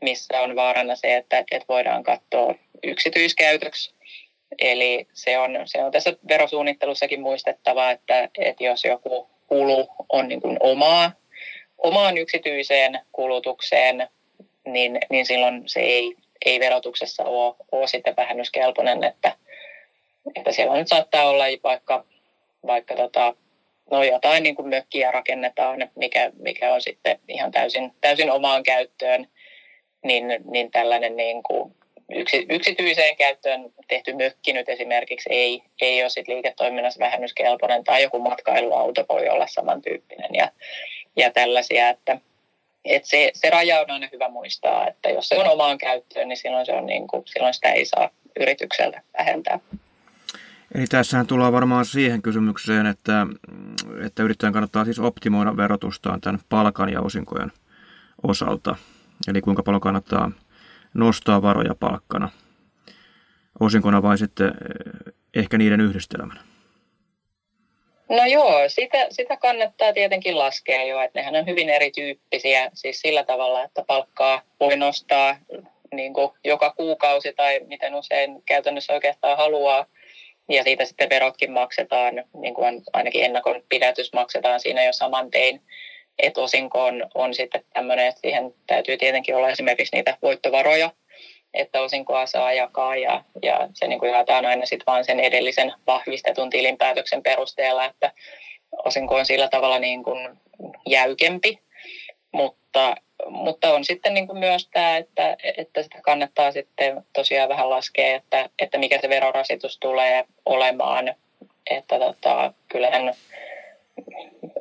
missä 0.00 0.40
on 0.40 0.56
vaarana 0.56 0.96
se, 0.96 1.16
että, 1.16 1.38
että 1.38 1.64
voidaan 1.68 2.02
katsoa 2.02 2.54
yksityiskäytöksi. 2.82 3.94
Eli 4.58 5.06
se 5.12 5.38
on, 5.38 5.58
se 5.64 5.84
on 5.84 5.92
tässä 5.92 6.12
verosuunnittelussakin 6.28 7.20
muistettava, 7.20 7.90
että, 7.90 8.28
että 8.38 8.64
jos 8.64 8.84
joku 8.84 9.30
kulu 9.46 9.88
on 10.08 10.28
niin 10.28 10.40
kuin 10.40 10.56
omaa, 10.60 11.12
omaan 11.78 12.18
yksityiseen 12.18 13.00
kulutukseen, 13.12 14.08
niin, 14.66 14.98
niin 15.10 15.26
silloin 15.26 15.62
se 15.66 15.80
ei, 15.80 16.16
ei 16.44 16.60
verotuksessa 16.60 17.24
ole, 17.24 17.54
ole 17.72 17.86
sitten 17.86 18.16
vähennyskelpoinen, 18.16 19.04
että, 19.04 19.32
että 20.34 20.52
siellä 20.52 20.76
nyt 20.76 20.88
saattaa 20.88 21.28
olla 21.28 21.44
vaikka, 21.64 22.04
vaikka 22.66 22.96
tota, 22.96 23.34
no 23.90 24.02
jotain 24.02 24.42
niin 24.42 24.54
kuin 24.54 24.68
mökkiä 24.68 25.10
rakennetaan, 25.10 25.90
mikä, 25.96 26.30
mikä 26.38 26.74
on 26.74 26.82
sitten 26.82 27.18
ihan 27.28 27.50
täysin, 27.50 27.92
täysin 28.00 28.30
omaan 28.30 28.62
käyttöön, 28.62 29.28
niin, 30.04 30.24
niin 30.44 30.70
tällainen 30.70 31.16
niin 31.16 31.42
kuin 31.42 31.74
yksi, 32.14 32.46
yksityiseen 32.50 33.16
käyttöön 33.16 33.72
tehty 33.88 34.14
mökki 34.14 34.52
nyt 34.52 34.68
esimerkiksi 34.68 35.30
ei, 35.32 35.62
ei 35.80 36.02
ole 36.02 36.10
sit 36.10 36.28
liiketoiminnassa 36.28 37.00
vähennyskelpoinen 37.00 37.84
tai 37.84 38.02
joku 38.02 38.18
matkailuauto 38.18 39.04
voi 39.08 39.28
olla 39.28 39.46
samantyyppinen 39.46 40.30
ja, 40.34 40.50
ja 41.16 41.30
tällaisia, 41.30 41.88
että, 41.88 42.18
että 42.84 43.08
se, 43.08 43.30
se 43.34 43.50
raja 43.50 43.80
on 43.80 43.90
aina 43.90 44.08
hyvä 44.12 44.28
muistaa, 44.28 44.88
että 44.88 45.10
jos 45.10 45.28
se 45.28 45.38
on 45.38 45.50
omaan 45.50 45.78
käyttöön, 45.78 46.28
niin 46.28 46.36
silloin, 46.36 46.66
se 46.66 46.72
on 46.72 46.86
niin 46.86 47.06
kuin, 47.06 47.22
silloin 47.26 47.54
sitä 47.54 47.72
ei 47.72 47.84
saa 47.84 48.10
yritykseltä 48.40 49.02
vähentää. 49.18 49.60
Eli 50.74 50.86
tässähän 50.86 51.26
tullaan 51.26 51.52
varmaan 51.52 51.84
siihen 51.84 52.22
kysymykseen, 52.22 52.86
että, 52.86 53.26
että 54.06 54.22
yrittäjän 54.22 54.52
kannattaa 54.52 54.84
siis 54.84 54.98
optimoida 54.98 55.56
verotustaan 55.56 56.20
tämän 56.20 56.40
palkan 56.48 56.92
ja 56.92 57.00
osinkojen 57.00 57.52
osalta. 58.22 58.76
Eli 59.28 59.40
kuinka 59.40 59.62
paljon 59.62 59.80
kannattaa 59.80 60.30
nostaa 60.94 61.42
varoja 61.42 61.74
palkkana 61.74 62.28
osinkona 63.60 64.02
vai 64.02 64.18
sitten 64.18 64.46
eh, 64.46 65.14
ehkä 65.34 65.58
niiden 65.58 65.80
yhdistelmänä? 65.80 66.40
No 68.08 68.26
joo, 68.26 68.68
sitä, 68.68 69.06
sitä 69.10 69.36
kannattaa 69.36 69.92
tietenkin 69.92 70.38
laskea 70.38 70.84
jo, 70.84 71.00
että 71.00 71.18
nehän 71.18 71.36
on 71.36 71.46
hyvin 71.46 71.68
erityyppisiä, 71.70 72.70
siis 72.74 73.00
sillä 73.00 73.24
tavalla, 73.24 73.62
että 73.62 73.84
palkkaa 73.86 74.42
voi 74.60 74.76
nostaa 74.76 75.36
niin 75.94 76.14
kuin 76.14 76.30
joka 76.44 76.70
kuukausi 76.70 77.32
tai 77.32 77.60
miten 77.66 77.94
usein 77.94 78.42
käytännössä 78.46 78.92
oikeastaan 78.92 79.36
haluaa, 79.36 79.86
ja 80.48 80.62
siitä 80.62 80.84
sitten 80.84 81.10
verotkin 81.10 81.52
maksetaan, 81.52 82.24
niin 82.34 82.54
kuin 82.54 82.82
ainakin 82.92 83.24
ennakon 83.24 83.62
pidätys 83.68 84.12
maksetaan 84.12 84.60
siinä 84.60 84.84
jo 84.84 84.92
saman 84.92 85.30
tein. 85.30 85.60
Että 86.18 86.40
osinko 86.40 86.84
on, 86.84 87.06
on 87.14 87.34
sitten 87.34 87.64
tämmöinen, 87.72 88.06
että 88.06 88.20
siihen 88.20 88.54
täytyy 88.66 88.96
tietenkin 88.96 89.36
olla 89.36 89.50
esimerkiksi 89.50 89.96
niitä 89.96 90.18
voittovaroja, 90.22 90.90
että 91.54 91.80
osinkoa 91.80 92.26
saa 92.26 92.52
jakaa 92.52 92.96
ja, 92.96 93.24
ja 93.42 93.68
se 93.74 93.86
niin 93.86 93.98
kuin 93.98 94.12
jaetaan 94.12 94.46
aina 94.46 94.66
sitten 94.66 94.86
vaan 94.86 95.04
sen 95.04 95.20
edellisen 95.20 95.72
vahvistetun 95.86 96.50
tilinpäätöksen 96.50 97.22
perusteella, 97.22 97.84
että 97.84 98.12
osinko 98.84 99.14
on 99.14 99.26
sillä 99.26 99.48
tavalla 99.48 99.78
niin 99.78 100.02
kuin 100.02 100.28
jäykempi, 100.86 101.58
mutta, 102.32 102.94
mutta 103.28 103.74
on 103.74 103.84
sitten 103.84 104.14
niin 104.14 104.26
kuin 104.26 104.38
myös 104.38 104.68
tämä, 104.72 104.96
että, 104.96 105.36
että 105.56 105.82
sitä 105.82 106.00
kannattaa 106.02 106.52
sitten 106.52 107.02
tosiaan 107.12 107.48
vähän 107.48 107.70
laskea, 107.70 108.16
että, 108.16 108.48
että 108.58 108.78
mikä 108.78 108.98
se 109.00 109.08
verorasitus 109.08 109.78
tulee 109.78 110.24
olemaan, 110.46 111.14
että 111.70 111.98
tota, 111.98 112.52
kyllähän 112.68 113.14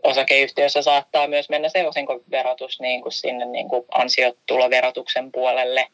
osakeyhtiössä 0.03 0.81
saattaa 0.81 1.27
myös 1.27 1.49
mennä 1.49 1.69
se 1.69 1.87
osinkoverotus 1.87 2.79
niin 2.81 3.01
kuin 3.01 3.11
sinne 3.11 3.45
niin 3.45 3.69
kuin 3.69 3.85
ansiotuloverotuksen 3.91 5.31
puolelle, 5.31 5.87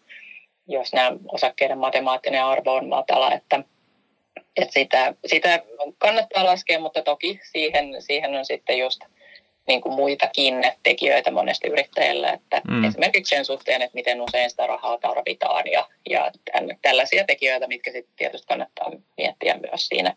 jos 0.67 0.93
nämä 0.93 1.11
osakkeiden 1.27 1.77
matemaattinen 1.77 2.43
arvo 2.43 2.73
on 2.73 2.87
matala, 2.87 3.31
että, 3.31 3.63
että 4.57 4.73
sitä, 4.73 5.13
sitä 5.25 5.63
kannattaa 5.97 6.45
laskea, 6.45 6.79
mutta 6.79 7.01
toki 7.01 7.39
siihen, 7.51 8.01
siihen 8.01 8.35
on 8.35 8.45
sitten 8.45 8.77
just 8.77 9.01
niin 9.69 9.81
kuin 9.81 9.95
muitakin 9.95 10.55
tekijöitä 10.83 11.31
monesti 11.31 11.67
yrittäjällä, 11.67 12.31
että 12.31 12.61
mm. 12.69 12.83
esimerkiksi 12.83 13.35
sen 13.35 13.45
suhteen, 13.45 13.81
että 13.81 13.95
miten 13.95 14.21
usein 14.21 14.49
sitä 14.49 14.67
rahaa 14.67 14.97
tarvitaan 14.97 15.63
ja, 15.71 15.87
ja 16.09 16.31
tämän, 16.51 16.77
tällaisia 16.81 17.23
tekijöitä, 17.25 17.67
mitkä 17.67 17.91
sitten 17.91 18.13
tietysti 18.15 18.47
kannattaa 18.47 18.91
miettiä 19.17 19.59
myös 19.69 19.87
siinä 19.87 20.15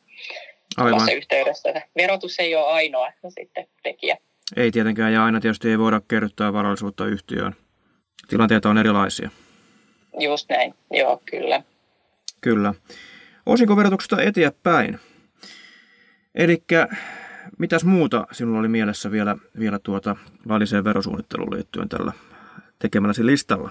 Aivan. 0.76 1.12
yhteydessä. 1.12 1.82
Verotus 1.96 2.38
ei 2.38 2.54
ole 2.54 2.66
ainoa 2.66 3.12
sitten 3.28 3.66
tekijä. 3.82 4.16
Ei 4.56 4.70
tietenkään, 4.70 5.12
ja 5.12 5.24
aina 5.24 5.40
tietysti 5.40 5.70
ei 5.70 5.78
voida 5.78 6.00
kerryttää 6.08 6.52
varallisuutta 6.52 7.06
yhtiöön. 7.06 7.56
Tilanteet 8.28 8.66
on 8.66 8.78
erilaisia. 8.78 9.30
Just 10.20 10.48
näin, 10.48 10.74
joo, 10.90 11.22
kyllä. 11.30 11.62
Kyllä. 12.40 12.74
Osinko 13.46 13.76
verotuksesta 13.76 14.22
eteenpäin? 14.22 15.00
Eli 16.34 16.62
mitäs 17.58 17.84
muuta 17.84 18.26
sinulla 18.32 18.58
oli 18.58 18.68
mielessä 18.68 19.10
vielä, 19.10 19.36
vielä 19.58 19.78
tuota 19.78 20.16
lailliseen 20.48 20.84
verosuunnitteluun 20.84 21.54
liittyen 21.54 21.88
tällä 21.88 22.12
tekemälläsi 22.78 23.26
listalla? 23.26 23.70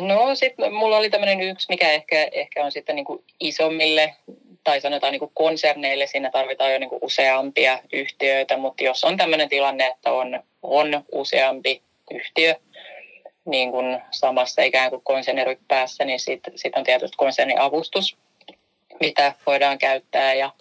No 0.00 0.34
sitten 0.34 0.74
mulla 0.74 0.96
oli 0.96 1.10
tämmöinen 1.10 1.40
yksi, 1.40 1.66
mikä 1.68 1.90
ehkä, 1.90 2.28
ehkä 2.32 2.64
on 2.64 2.72
sitten 2.72 2.96
niin 2.96 3.04
kuin 3.04 3.24
isommille 3.40 4.14
tai 4.64 4.80
sanotaan 4.80 5.12
niin 5.12 5.20
kuin 5.20 5.30
konserneille, 5.34 6.06
siinä 6.06 6.30
tarvitaan 6.30 6.72
jo 6.72 6.78
niin 6.78 6.90
kuin 6.90 6.98
useampia 7.02 7.78
yhtiöitä, 7.92 8.56
mutta 8.56 8.84
jos 8.84 9.04
on 9.04 9.16
tämmöinen 9.16 9.48
tilanne, 9.48 9.86
että 9.86 10.12
on, 10.12 10.42
on 10.62 11.04
useampi 11.12 11.82
yhtiö 12.10 12.54
niin 13.44 13.70
kuin 13.70 14.02
samassa 14.10 14.62
ikään 14.62 14.90
kuin 14.90 15.02
konserniryppäässä, 15.02 16.04
niin 16.04 16.20
sitten 16.20 16.58
sit 16.58 16.76
on 16.76 16.84
tietysti 16.84 17.16
konserniavustus, 17.16 18.16
mitä 19.00 19.34
voidaan 19.46 19.78
käyttää 19.78 20.34
ja, 20.34 20.52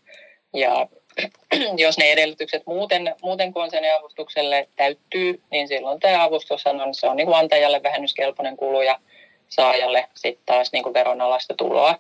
ja 0.54 0.88
jos 1.78 1.98
ne 1.98 2.12
edellytykset 2.12 2.64
muuten, 2.66 3.16
muuten 3.22 3.54
konserniavustukselle 3.54 4.68
täyttyy, 4.76 5.42
niin 5.52 5.68
silloin 5.68 6.00
tämä 6.00 6.24
avustus 6.24 6.68
on, 6.68 6.96
se 6.96 7.08
on 7.08 7.18
niin 7.18 7.28
kuin 7.28 7.38
antajalle 7.38 7.84
vähennyskelpoinen 7.84 8.58
kulu 8.58 8.82
ja 8.82 9.00
saajalle 9.50 10.06
sitten 10.16 10.46
taas 10.46 10.72
niin 10.72 10.84
kuin 10.84 10.94
veronalaista 10.94 11.54
tuloa. 11.54 11.96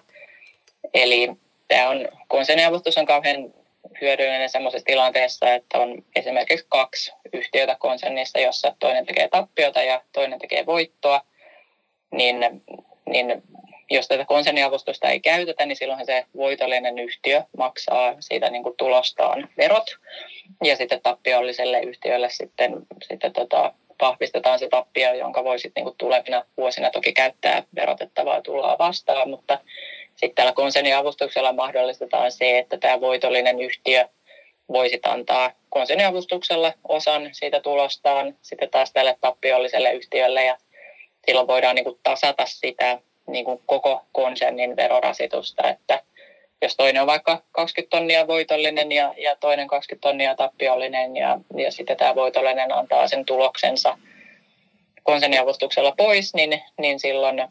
Eli 0.94 1.32
tämä 1.68 1.90
on, 1.90 2.10
konserniavustus 2.28 2.98
on 2.98 3.06
kauhean 3.06 3.54
hyödyllinen 4.02 4.50
sellaisessa 4.50 4.86
tilanteessa, 4.86 5.54
että 5.54 5.78
on 5.78 6.04
esimerkiksi 6.16 6.66
kaksi 6.70 7.12
yhtiötä 7.34 7.76
konsernissa, 7.80 8.40
jossa 8.40 8.76
toinen 8.80 9.06
tekee 9.06 9.28
tappiota 9.28 9.82
ja 9.82 10.02
toinen 10.12 10.40
tekee 10.40 10.66
voittoa, 10.66 11.22
niin, 12.12 12.64
niin 13.06 13.44
jos 13.92 14.08
tätä 14.08 14.26
konserniavustusta 14.26 15.10
ei 15.10 15.20
käytetä, 15.20 15.66
niin 15.66 15.76
silloin 15.76 16.06
se 16.06 16.26
voitollinen 16.36 17.00
yhtiö 17.00 17.44
maksaa 17.58 18.16
siitä 18.20 18.50
niin 18.50 18.64
kuin 18.64 18.78
tulostaan 18.78 19.50
verot. 19.58 19.98
Ja 20.64 20.76
sitten 20.76 21.02
tappiolliselle 21.02 21.82
yhtiölle 21.82 22.30
sitten, 22.30 22.74
sitten 23.08 23.34
tota, 23.34 23.74
vahvistetaan 24.02 24.60
se 24.60 24.70
tappio, 24.70 25.14
jonka 25.14 25.44
voi 25.44 25.60
sitten 25.60 25.86
niin 25.86 25.96
tulevina 25.98 26.46
vuosina 26.58 26.90
toki 26.90 27.14
käyttää 27.14 27.64
verotettavaa 27.76 28.42
tuloa 28.42 28.78
vastaan, 28.80 29.30
mutta 29.30 29.60
sitten 30.16 30.36
tällä 30.36 30.54
konserniavustuksella 30.54 31.54
mahdollistetaan 31.54 32.32
se, 32.32 32.58
että 32.58 32.78
tämä 32.78 33.02
voitollinen 33.02 33.60
yhtiö 33.60 34.08
voisi 34.74 35.00
antaa 35.04 35.52
konserniavustuksella 35.70 36.74
osan 36.88 37.30
siitä 37.32 37.60
tulostaan 37.60 38.36
sitten 38.42 38.70
taas 38.70 38.94
tälle 38.94 39.18
tappiolliselle 39.22 39.92
yhtiölle 39.92 40.46
ja 40.46 40.58
silloin 41.26 41.48
voidaan 41.48 41.76
niin 41.76 42.00
tasata 42.04 42.46
sitä 42.46 43.00
niin 43.28 43.46
kuin 43.46 43.62
koko 43.66 44.02
konsernin 44.12 44.76
verorasitusta, 44.76 45.70
että 45.70 46.04
jos 46.62 46.76
toinen 46.76 47.02
on 47.02 47.08
vaikka 47.08 47.42
20 47.52 47.98
tonnia 47.98 48.28
voitollinen 48.28 48.92
ja, 48.92 49.14
ja 49.18 49.36
toinen 49.36 49.68
20 49.68 50.08
tonnia 50.08 50.36
tappiollinen 50.36 51.16
ja, 51.16 51.40
ja 51.58 51.72
sitten 51.72 51.98
tämä 51.98 52.16
voitollinen 52.16 52.74
antaa 52.74 53.08
sen 53.08 53.26
tuloksensa 53.26 53.98
konserniavustuksella 55.04 55.94
pois, 55.98 56.34
niin, 56.34 56.62
niin 56.78 57.00
silloin 57.00 57.48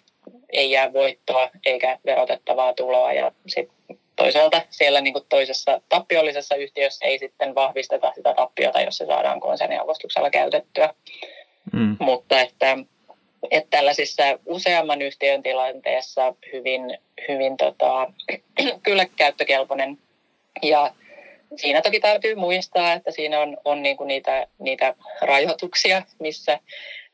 ei 0.52 0.70
jää 0.70 0.92
voittoa 0.92 1.50
eikä 1.66 1.98
verotettavaa 2.06 2.74
tuloa 2.74 3.12
ja 3.12 3.32
sit 3.46 3.68
toisaalta 4.16 4.62
siellä 4.70 5.00
niin 5.00 5.12
kuin 5.12 5.24
toisessa 5.28 5.80
tappiollisessa 5.88 6.54
yhtiössä 6.54 7.06
ei 7.06 7.18
sitten 7.18 7.54
vahvisteta 7.54 8.12
sitä 8.14 8.34
tappiota, 8.34 8.80
jos 8.80 8.96
se 8.96 9.06
saadaan 9.06 9.40
konserniavustuksella 9.40 10.30
käytettyä. 10.30 10.94
Mm. 11.72 11.96
Mutta 12.00 12.40
että, 12.40 12.78
että 13.50 13.76
tällaisissa 13.76 14.22
useamman 14.46 15.02
yhtiön 15.02 15.42
tilanteessa 15.42 16.34
hyvin, 16.52 16.98
hyvin 17.28 17.56
tota, 17.56 18.12
kyllä 18.82 19.06
käyttökelpoinen 19.16 19.98
Ja 20.62 20.94
siinä 21.56 21.82
toki 21.82 22.00
täytyy 22.00 22.34
muistaa, 22.34 22.92
että 22.92 23.10
siinä 23.10 23.40
on, 23.40 23.56
on 23.64 23.82
niinku 23.82 24.04
niitä, 24.04 24.46
niitä 24.58 24.94
rajoituksia, 25.20 26.02
missä, 26.18 26.58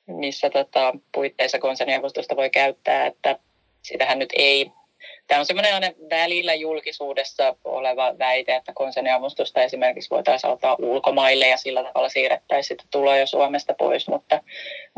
missä 0.07 0.51
tota, 0.51 0.95
puitteissa 1.13 1.59
konserniavustusta 1.59 2.37
voi 2.37 2.51
käyttää, 2.51 3.07
että 3.07 3.39
sitähän 3.83 4.19
nyt 4.19 4.33
ei 4.33 4.71
Tämä 5.27 5.39
on 5.39 5.47
semmoinen 5.47 5.75
aina 5.75 5.91
välillä 6.11 6.55
julkisuudessa 6.55 7.57
oleva 7.65 8.19
väite, 8.19 8.57
että 8.57 8.73
konserniavustusta 8.75 9.63
esimerkiksi 9.63 10.11
voitaisiin 10.11 10.53
ottaa 10.53 10.77
ulkomaille 10.79 11.49
ja 11.49 11.57
sillä 11.57 11.85
tavalla 11.85 12.09
siirrettäisiin 12.09 12.79
tuloja 12.91 13.27
Suomesta 13.27 13.75
pois, 13.75 14.09
mutta, 14.09 14.43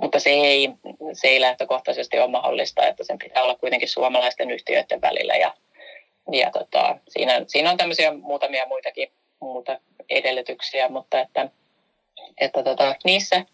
mutta 0.02 0.20
se, 0.20 0.30
ei, 0.30 0.70
se 1.12 1.28
ei 1.28 1.40
lähtökohtaisesti 1.40 2.18
ole 2.18 2.30
mahdollista, 2.30 2.86
että 2.86 3.04
sen 3.04 3.18
pitää 3.18 3.42
olla 3.42 3.54
kuitenkin 3.54 3.88
suomalaisten 3.88 4.50
yhtiöiden 4.50 5.00
välillä 5.00 5.36
ja, 5.36 5.54
ja 6.32 6.50
tota, 6.50 6.98
siinä, 7.08 7.44
siinä 7.46 7.70
on 7.70 7.76
tämmöisiä 7.76 8.12
muutamia 8.12 8.66
muitakin 8.66 9.08
muuta 9.40 9.80
edellytyksiä, 10.10 10.88
mutta 10.88 11.20
että, 11.20 11.48
että 12.38 12.62
tota, 12.62 12.94
niissä, 13.04 13.44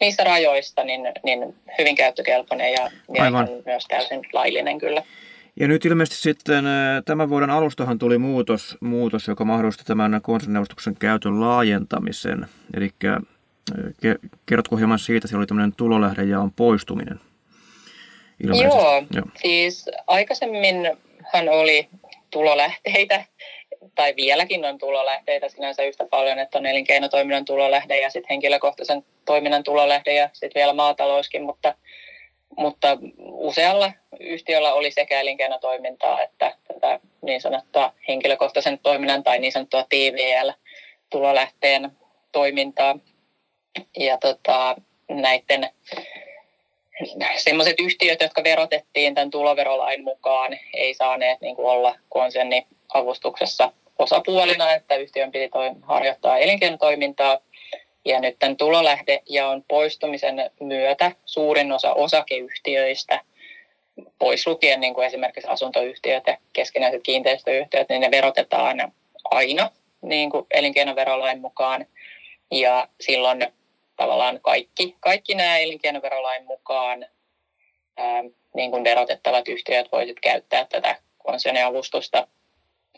niissä 0.00 0.24
rajoista 0.24 0.84
niin, 0.84 1.12
niin 1.22 1.54
hyvin 1.78 1.96
käyttökelpoinen 1.96 2.72
ja, 2.72 2.90
ja 3.14 3.30
myös 3.64 3.84
täysin 3.88 4.20
laillinen 4.32 4.78
kyllä. 4.78 5.02
Ja 5.56 5.68
nyt 5.68 5.84
ilmeisesti 5.84 6.22
sitten 6.22 6.64
tämän 7.04 7.28
vuoden 7.28 7.50
alustahan 7.50 7.98
tuli 7.98 8.18
muutos, 8.18 8.76
muutos 8.80 9.28
joka 9.28 9.44
mahdollisti 9.44 9.84
tämän 9.84 10.20
konserniavustuksen 10.22 10.96
käytön 10.96 11.40
laajentamisen. 11.40 12.46
Eli 12.76 12.90
kerrotko 14.46 14.76
hieman 14.76 14.98
siitä, 14.98 15.28
se 15.28 15.36
oli 15.36 15.46
tämmöinen 15.46 15.74
tulolähde 15.76 16.24
ja 16.24 16.40
on 16.40 16.52
poistuminen? 16.52 17.20
Joo, 18.44 18.62
Joo, 18.62 19.04
siis 19.42 19.86
aikaisemminhan 20.06 21.48
oli 21.50 21.88
tulolähteitä, 22.30 23.24
tai 23.94 24.14
vieläkin 24.16 24.64
on 24.64 24.78
tulolähteitä 24.78 25.48
sinänsä 25.48 25.82
yhtä 25.82 26.06
paljon, 26.10 26.38
että 26.38 26.58
on 26.58 26.66
elinkeinotoiminnan 26.66 27.44
tulolähde 27.44 28.00
ja 28.00 28.10
sitten 28.10 28.28
henkilökohtaisen 28.30 29.04
toiminnan 29.24 29.62
tulolähde 29.62 30.14
ja 30.14 30.28
sitten 30.32 30.60
vielä 30.60 30.72
maatalouskin, 30.72 31.42
mutta– 31.42 31.74
mutta 32.56 32.98
usealla 33.20 33.92
yhtiöllä 34.20 34.74
oli 34.74 34.90
sekä 34.90 35.20
elinkeinotoimintaa 35.20 36.22
että 36.22 36.54
tätä 36.68 37.00
niin 37.22 37.40
sanottua 37.40 37.92
henkilökohtaisen 38.08 38.78
toiminnan 38.78 39.22
tai 39.22 39.38
niin 39.38 39.52
sanottua 39.52 39.84
TVL-tulolähteen 39.88 41.90
toimintaa. 42.32 42.98
Ja 43.96 44.18
tota, 44.18 44.76
näiden 45.08 45.70
sellaiset 47.36 47.80
yhtiöt, 47.80 48.20
jotka 48.20 48.44
verotettiin 48.44 49.14
tämän 49.14 49.30
tuloverolain 49.30 50.04
mukaan, 50.04 50.58
ei 50.74 50.94
saaneet 50.94 51.40
niin 51.40 51.56
kuin 51.56 51.68
olla 51.68 51.94
konserniavustuksessa 52.08 53.72
osapuolina, 53.98 54.72
että 54.72 54.96
yhtiön 54.96 55.32
piti 55.32 55.48
toi, 55.48 55.70
harjoittaa 55.82 56.38
elinkeinotoimintaa 56.38 57.38
ja 58.04 58.20
nyt 58.20 58.38
tämän 58.38 58.56
on 59.48 59.64
poistumisen 59.68 60.50
myötä 60.60 61.12
suurin 61.24 61.72
osa 61.72 61.94
osakeyhtiöistä, 61.94 63.20
pois 64.18 64.46
lukien 64.46 64.80
niin 64.80 64.94
kuin 64.94 65.06
esimerkiksi 65.06 65.50
asuntoyhtiöt 65.50 66.24
ja 66.26 66.36
keskinäiset 66.52 67.02
kiinteistöyhtiöt, 67.02 67.88
niin 67.88 68.00
ne 68.00 68.10
verotetaan 68.10 68.92
aina 69.24 69.70
niin 70.02 70.30
kuin 70.30 70.46
elinkeinoverolain 70.50 71.40
mukaan. 71.40 71.86
Ja 72.50 72.88
silloin 73.00 73.46
tavallaan 73.96 74.40
kaikki, 74.42 74.96
kaikki 75.00 75.34
nämä 75.34 75.58
elinkeinoverolain 75.58 76.44
mukaan 76.44 77.06
ää, 77.96 78.22
niin 78.54 78.70
kuin 78.70 78.84
verotettavat 78.84 79.48
yhtiöt 79.48 79.92
voisit 79.92 80.20
käyttää 80.20 80.64
tätä 80.64 80.96
konserniavustusta. 81.18 82.28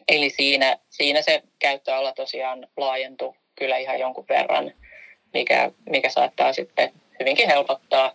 Eli 0.08 0.30
siinä, 0.30 0.78
siinä 0.90 1.22
se 1.22 1.42
käyttöala 1.58 2.12
tosiaan 2.12 2.68
laajentui 2.76 3.34
kyllä 3.54 3.76
ihan 3.76 3.98
jonkun 3.98 4.24
verran 4.28 4.72
mikä, 5.34 5.70
mikä 5.90 6.08
saattaa 6.08 6.52
sitten 6.52 6.92
hyvinkin 7.20 7.48
helpottaa, 7.48 8.12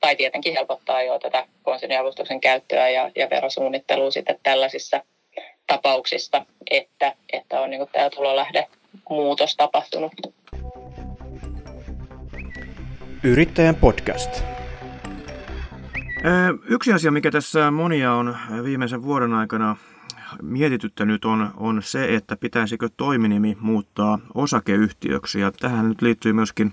tai 0.00 0.16
tietenkin 0.16 0.52
helpottaa 0.52 1.02
jo 1.02 1.18
tätä 1.18 1.46
konserniavustuksen 1.62 2.40
käyttöä 2.40 2.88
ja, 2.88 3.10
ja 3.16 3.30
verosuunnittelua 3.30 4.10
sitten 4.10 4.40
tällaisissa 4.42 5.02
tapauksissa, 5.66 6.46
että, 6.70 7.12
että 7.32 7.60
on 7.60 7.70
niin 7.70 7.88
tämä 7.92 8.10
tulolähde 8.10 8.66
muutos 9.10 9.56
tapahtunut. 9.56 10.12
Yrittäjän 13.24 13.74
podcast. 13.74 14.44
Yksi 16.68 16.92
asia, 16.92 17.10
mikä 17.10 17.30
tässä 17.30 17.70
monia 17.70 18.12
on 18.12 18.36
viimeisen 18.64 19.02
vuoden 19.02 19.32
aikana 19.32 19.76
mietityttänyt 20.42 21.24
on, 21.24 21.50
on 21.56 21.82
se, 21.82 22.14
että 22.14 22.36
pitäisikö 22.36 22.88
toiminimi 22.96 23.56
muuttaa 23.60 24.18
osakeyhtiöksi. 24.34 25.40
Ja 25.40 25.52
tähän 25.52 25.88
nyt 25.88 26.02
liittyy 26.02 26.32
myöskin 26.32 26.72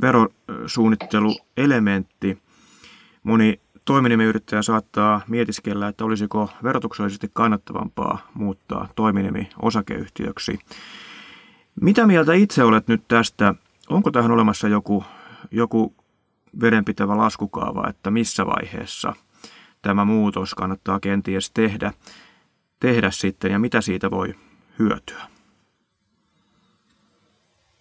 verosuunnitteluelementti. 0.00 2.38
Moni 3.22 3.60
toiminimiyrittäjä 3.84 4.62
saattaa 4.62 5.20
mietiskellä, 5.28 5.88
että 5.88 6.04
olisiko 6.04 6.50
verotuksellisesti 6.62 7.30
kannattavampaa 7.32 8.30
muuttaa 8.34 8.88
toiminimi 8.96 9.48
osakeyhtiöksi. 9.62 10.58
Mitä 11.80 12.06
mieltä 12.06 12.32
itse 12.32 12.64
olet 12.64 12.88
nyt 12.88 13.02
tästä? 13.08 13.54
Onko 13.88 14.10
tähän 14.10 14.30
olemassa 14.30 14.68
joku, 14.68 15.04
joku 15.50 15.94
vedenpitävä 16.60 17.16
laskukaava, 17.16 17.88
että 17.88 18.10
missä 18.10 18.46
vaiheessa 18.46 19.12
tämä 19.82 20.04
muutos 20.04 20.54
kannattaa 20.54 21.00
kenties 21.00 21.50
tehdä? 21.50 21.92
Tehdä 22.80 23.10
sitten 23.10 23.52
ja 23.52 23.58
mitä 23.58 23.80
siitä 23.80 24.10
voi 24.10 24.34
hyötyä? 24.78 25.22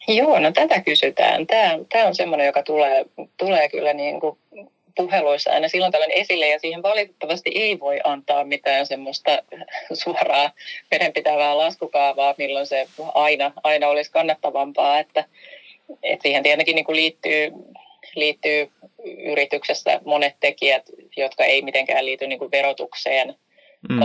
Joo, 0.07 0.39
no 0.39 0.51
tätä 0.51 0.81
kysytään. 0.81 1.47
Tämä, 1.47 1.77
tämä 1.89 2.07
on 2.07 2.15
semmoinen, 2.15 2.47
joka 2.47 2.63
tulee, 2.63 3.05
tulee 3.37 3.69
kyllä 3.69 3.93
niin 3.93 4.19
kuin 4.19 4.37
puheluissa 4.95 5.51
aina 5.51 5.67
silloin 5.67 5.91
tällöin 5.91 6.11
esille 6.11 6.47
ja 6.47 6.59
siihen 6.59 6.83
valitettavasti 6.83 7.51
ei 7.55 7.79
voi 7.79 7.99
antaa 8.03 8.43
mitään 8.43 8.85
semmoista 8.85 9.43
suoraa 10.03 10.51
vedenpitävää 10.91 11.57
laskukaavaa, 11.57 12.35
milloin 12.37 12.67
se 12.67 12.87
aina, 13.13 13.51
aina 13.63 13.87
olisi 13.87 14.11
kannattavampaa, 14.11 14.99
että, 14.99 15.25
että 16.03 16.23
siihen 16.23 16.43
tietenkin 16.43 16.75
niin 16.75 16.85
kuin 16.85 16.95
liittyy, 16.95 17.51
liittyy 18.15 18.71
yrityksessä 19.31 20.01
monet 20.05 20.35
tekijät, 20.39 20.83
jotka 21.17 21.43
ei 21.43 21.61
mitenkään 21.61 22.05
liity 22.05 22.27
niin 22.27 22.39
kuin 22.39 22.51
verotukseen, 22.51 23.35
mm 23.89 23.99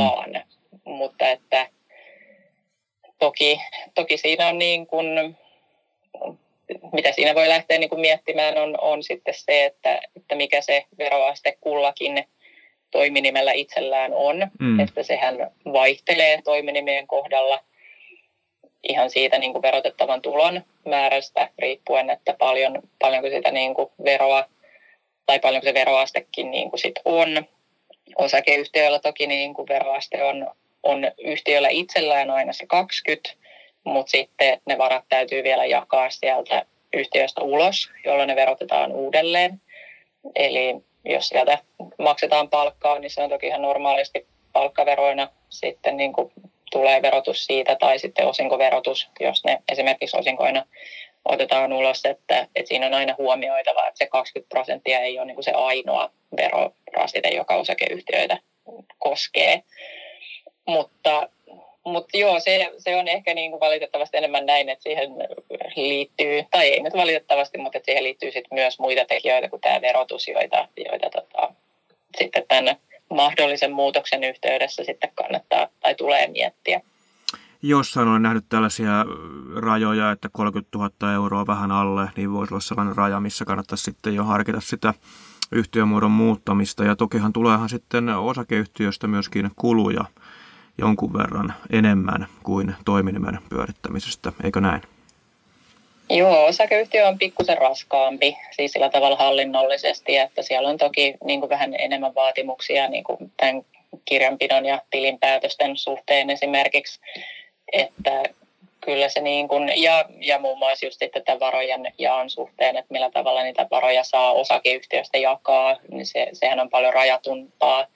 mutta 0.85 1.29
että 1.29 1.69
toki, 3.19 3.61
toki 3.95 4.17
siinä 4.17 4.49
on 4.49 4.59
niin 4.59 4.87
kuin, 4.87 5.37
mitä 6.93 7.13
siinä 7.13 7.35
voi 7.35 7.49
lähteä 7.49 7.79
niin 7.79 7.91
kuin 7.91 8.01
miettimään 8.01 8.59
on, 8.59 8.81
on 8.81 9.03
sitten 9.03 9.35
se, 9.35 9.65
että, 9.65 10.01
että 10.17 10.35
mikä 10.35 10.61
se 10.61 10.85
veroaste 10.99 11.59
kullakin 11.61 12.25
toiminimellä 12.91 13.53
itsellään 13.53 14.15
on, 14.15 14.51
mm. 14.61 14.81
että 14.81 15.03
sehän 15.03 15.51
vaihtelee 15.73 16.43
toiminimien 16.43 17.07
kohdalla 17.07 17.61
ihan 18.89 19.11
siitä 19.11 19.39
niin 19.39 19.53
kuin 19.53 19.63
verotettavan 19.63 20.23
tulon 20.23 20.63
määrästä 20.85 21.51
riippuen, 21.59 22.11
että 22.11 22.35
paljon, 22.39 22.83
paljonko 22.99 23.29
sitä 23.29 23.51
niin 23.51 23.75
kuin 23.75 23.89
veroa 24.05 24.45
tai 25.27 25.39
paljonko 25.39 25.65
se 25.65 25.75
veroastekin 25.75 26.51
niin 26.51 26.71
kuin 26.71 26.81
sit 26.81 27.01
on. 27.05 27.47
Osakeyhtiöillä 28.17 28.99
toki 28.99 29.27
niin 29.27 29.55
kuin 29.55 29.69
veroaste 29.69 30.25
on, 30.25 30.51
on 30.85 31.13
yhtiöllä 31.19 31.69
itsellään 31.69 32.31
aina 32.31 32.53
se 32.53 32.67
20, 32.67 33.31
mutta 33.85 34.11
sitten 34.11 34.61
ne 34.67 34.79
varat 34.79 35.05
täytyy 35.09 35.45
vielä 35.45 35.65
jakaa 35.65 36.11
sieltä 36.11 36.67
yhtiöstä 36.93 37.41
ulos, 37.41 37.91
jolloin 38.05 38.29
ne 38.29 38.37
verotetaan 38.37 38.93
uudelleen. 38.93 39.61
Eli 40.35 40.77
jos 41.05 41.29
sieltä 41.29 41.59
maksetaan 41.99 42.51
palkkaa, 42.51 42.99
niin 42.99 43.11
se 43.11 43.23
on 43.23 43.31
toki 43.31 43.47
ihan 43.47 43.63
normaalisti 43.63 44.27
palkkaveroina 44.53 45.29
sitten 45.49 45.97
niin 45.97 46.13
kuin 46.13 46.33
tulee 46.73 47.03
verotus 47.03 47.47
siitä 47.47 47.77
tai 47.77 47.99
sitten 47.99 48.27
osinkoverotus, 48.27 49.11
jos 49.21 49.45
ne 49.45 49.63
esimerkiksi 49.73 50.17
osinkoina 50.17 50.67
otetaan 51.25 51.73
ulos, 51.73 52.05
että, 52.05 52.49
että 52.55 52.69
siinä 52.69 52.87
on 52.87 52.95
aina 52.95 53.15
huomioitava, 53.19 53.87
että 53.87 53.99
se 53.99 54.07
20 54.07 54.49
prosenttia 54.49 55.01
ei 55.01 55.19
ole 55.19 55.27
niin 55.27 55.35
kuin 55.35 55.45
se 55.45 55.53
ainoa 55.53 56.11
verorasite, 56.37 57.29
joka 57.29 57.55
osakeyhtiöitä 57.55 58.39
koskee. 58.99 59.63
Mutta, 60.67 61.29
mutta 61.85 62.19
joo, 62.19 62.41
se, 62.41 62.73
se 62.79 62.97
on 62.97 63.09
ehkä 63.09 63.35
niin 63.35 63.51
kuin 63.51 63.61
valitettavasti 63.61 64.17
enemmän 64.17 64.47
näin, 64.47 64.69
että 64.69 64.83
siihen 64.83 65.11
liittyy, 65.77 66.45
tai 66.51 66.69
ei 66.69 66.83
nyt 66.83 66.95
valitettavasti, 66.95 67.59
mutta 67.59 67.79
että 67.79 67.87
siihen 67.87 68.05
liittyy 68.05 68.31
sit 68.31 68.45
myös 68.53 68.79
muita 68.79 69.05
tekijöitä 69.05 69.49
kuin 69.49 69.61
tämä 69.61 69.81
verotus, 69.81 70.29
joita, 70.29 70.69
joita 70.77 71.11
tota, 71.11 71.55
sitten 72.19 72.45
tämän 72.49 72.77
mahdollisen 73.11 73.73
muutoksen 73.73 74.25
yhteydessä 74.25 74.85
sitten 74.85 75.11
kannattaa 75.15 75.69
tai 75.81 75.95
tulee 75.95 76.27
miettiä. 76.27 76.81
Jossain 77.63 78.09
olen 78.09 78.23
nähnyt 78.23 78.45
tällaisia 78.49 79.05
rajoja, 79.57 80.11
että 80.11 80.29
30 80.33 80.79
000 80.79 81.15
euroa 81.15 81.47
vähän 81.47 81.71
alle, 81.71 82.09
niin 82.17 82.33
voisi 82.33 82.55
olla 82.55 82.61
sellainen 82.61 82.97
raja, 82.97 83.21
missä 83.21 83.45
kannattaisi 83.45 83.85
sitten 83.85 84.15
jo 84.15 84.25
harkita 84.25 84.61
sitä 84.61 84.95
yhtiömuodon 85.53 86.11
muuttamista. 86.11 86.85
Ja 86.85 86.97
tokihan 86.97 87.33
tuleehan 87.33 87.69
sitten 87.69 88.09
osakeyhtiöstä 88.09 89.07
myöskin 89.07 89.51
kuluja 89.57 90.05
jonkun 90.79 91.13
verran 91.13 91.55
enemmän 91.73 92.27
kuin 92.43 92.75
toiminimen 92.85 93.39
pyörittämisestä, 93.51 94.33
eikö 94.45 94.61
näin? 94.61 94.83
Joo, 96.11 96.45
osakeyhtiö 96.45 97.09
on 97.09 97.19
pikkusen 97.19 97.59
raskaampi, 97.59 98.37
siis 98.51 98.73
sillä 98.73 98.89
tavalla 98.89 99.17
hallinnollisesti, 99.17 100.17
että 100.17 100.43
siellä 100.43 100.69
on 100.69 100.79
toki 100.79 101.15
niin 101.25 101.41
kuin 101.41 101.51
vähän 101.51 101.75
enemmän 101.79 102.15
vaatimuksia 102.15 102.89
niin 102.89 103.05
kuin 103.05 103.33
tämän 103.37 103.63
kirjanpidon 104.05 104.67
ja 104.67 104.83
tilinpäätösten 104.91 105.77
suhteen 105.77 106.31
esimerkiksi, 106.31 107.01
että 107.73 108.23
kyllä 108.81 109.09
se 109.09 109.21
niin 109.21 109.49
kuin, 109.49 109.73
ja, 109.77 110.05
ja 110.21 110.39
muun 110.39 110.59
muassa 110.59 110.87
just 110.87 111.01
tätä 111.13 111.41
varojen 111.41 111.93
jaon 111.99 112.31
suhteen, 112.31 112.77
että 112.77 112.93
millä 112.93 113.11
tavalla 113.11 113.43
niitä 113.43 113.67
varoja 113.71 114.05
saa 114.05 114.33
osakeyhtiöstä 114.33 115.19
jakaa, 115.19 115.77
niin 115.91 116.07
se, 116.07 116.29
sehän 116.33 116.61
on 116.61 116.71
paljon 116.71 116.93
rajatumpaa 116.93 117.87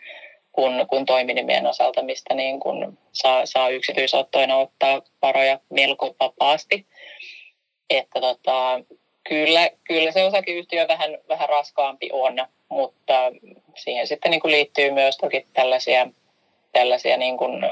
kuin, 0.58 0.86
kuin 0.88 1.06
toiminimien 1.06 1.66
osalta, 1.66 2.02
mistä 2.02 2.34
niin 2.34 2.60
kuin 2.60 2.98
saa, 3.12 3.46
saa 3.46 3.68
yksityisottoina 3.68 4.56
ottaa 4.56 5.02
varoja 5.22 5.58
melko 5.70 6.16
vapaasti. 6.20 6.86
Että 7.90 8.20
tota, 8.20 8.80
kyllä, 9.28 9.70
kyllä 9.84 10.12
se 10.12 10.24
osakeyhtiö 10.24 10.88
vähän, 10.88 11.18
vähän 11.28 11.48
raskaampi 11.48 12.10
on, 12.12 12.46
mutta 12.68 13.14
siihen 13.76 14.06
sitten 14.06 14.30
niin 14.30 14.40
kuin 14.40 14.52
liittyy 14.52 14.90
myös 14.90 15.16
toki 15.16 15.46
tällaisia, 15.52 16.06
tällaisia 16.72 17.16
niin 17.16 17.36
kuin 17.36 17.62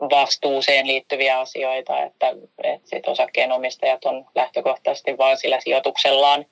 vastuuseen 0.00 0.86
liittyviä 0.86 1.40
asioita, 1.40 2.02
että, 2.02 2.34
että 2.64 2.88
sit 2.88 3.08
osakkeenomistajat 3.08 4.04
on 4.04 4.24
lähtökohtaisesti 4.34 5.18
vain 5.18 5.36
sillä 5.36 5.60
sijoituksellaan 5.60 6.46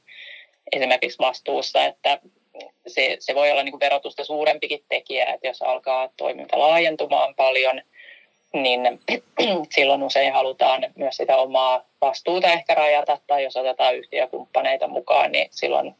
esimerkiksi 0.72 1.18
vastuussa, 1.18 1.84
että 1.84 2.18
se, 2.86 3.16
se 3.20 3.34
voi 3.34 3.50
olla 3.50 3.62
niin 3.62 3.72
kuin 3.72 3.80
verotusta 3.80 4.24
suurempikin 4.24 4.84
tekijä, 4.88 5.24
että 5.24 5.46
jos 5.46 5.62
alkaa 5.62 6.08
toiminta 6.16 6.58
laajentumaan 6.58 7.34
paljon, 7.34 7.80
niin 8.52 8.80
silloin 9.74 10.02
usein 10.02 10.32
halutaan 10.32 10.86
myös 10.96 11.16
sitä 11.16 11.36
omaa 11.36 11.84
vastuuta 12.00 12.48
ehkä 12.48 12.74
rajata, 12.74 13.18
tai 13.26 13.44
jos 13.44 13.56
otetaan 13.56 13.96
yhtiökumppaneita 13.96 14.88
mukaan, 14.88 15.32
niin 15.32 15.48
silloin 15.50 15.94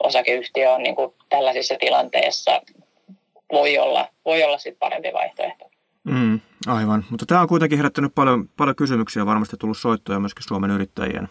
osakeyhtiö 0.00 0.72
on 0.72 0.82
niin 0.82 0.96
kuin 0.96 1.14
tällaisissa 1.28 1.74
tilanteissa 1.80 2.62
voi 3.52 3.78
olla, 3.78 4.08
voi 4.24 4.44
olla 4.44 4.58
sit 4.58 4.78
parempi 4.78 5.12
vaihtoehto. 5.12 5.70
Mm, 6.04 6.40
aivan, 6.66 7.04
mutta 7.10 7.26
tämä 7.26 7.40
on 7.40 7.48
kuitenkin 7.48 7.78
herättänyt 7.78 8.14
paljon, 8.14 8.48
paljon 8.56 8.76
kysymyksiä, 8.76 9.26
varmasti 9.26 9.56
tullut 9.56 9.78
soittoja 9.78 10.20
myöskin 10.20 10.44
Suomen 10.48 10.70
yrittäjien 10.70 11.28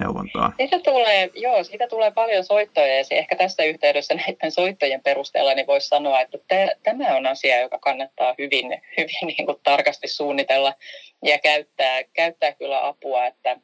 neuvontaa. 0.00 0.52
Siitä 0.56 0.78
tulee, 0.78 1.30
joo, 1.34 1.64
siitä 1.64 1.88
tulee 1.88 2.10
paljon 2.10 2.44
soittoja 2.44 2.96
ja 2.96 3.04
ehkä 3.10 3.36
tässä 3.36 3.64
yhteydessä 3.64 4.14
näiden 4.14 4.50
soittojen 4.50 5.02
perusteella 5.02 5.54
niin 5.54 5.66
voisi 5.66 5.88
sanoa, 5.88 6.20
että 6.20 6.38
tämä 6.82 7.16
on 7.16 7.26
asia, 7.26 7.60
joka 7.60 7.78
kannattaa 7.78 8.34
hyvin, 8.38 8.82
hyvin 8.96 9.26
niin 9.36 9.46
kuin 9.46 9.58
tarkasti 9.62 10.08
suunnitella 10.08 10.74
ja 11.22 11.38
käyttää, 11.38 12.02
käyttää 12.12 12.52
kyllä 12.52 12.86
apua, 12.86 13.26
että, 13.26 13.56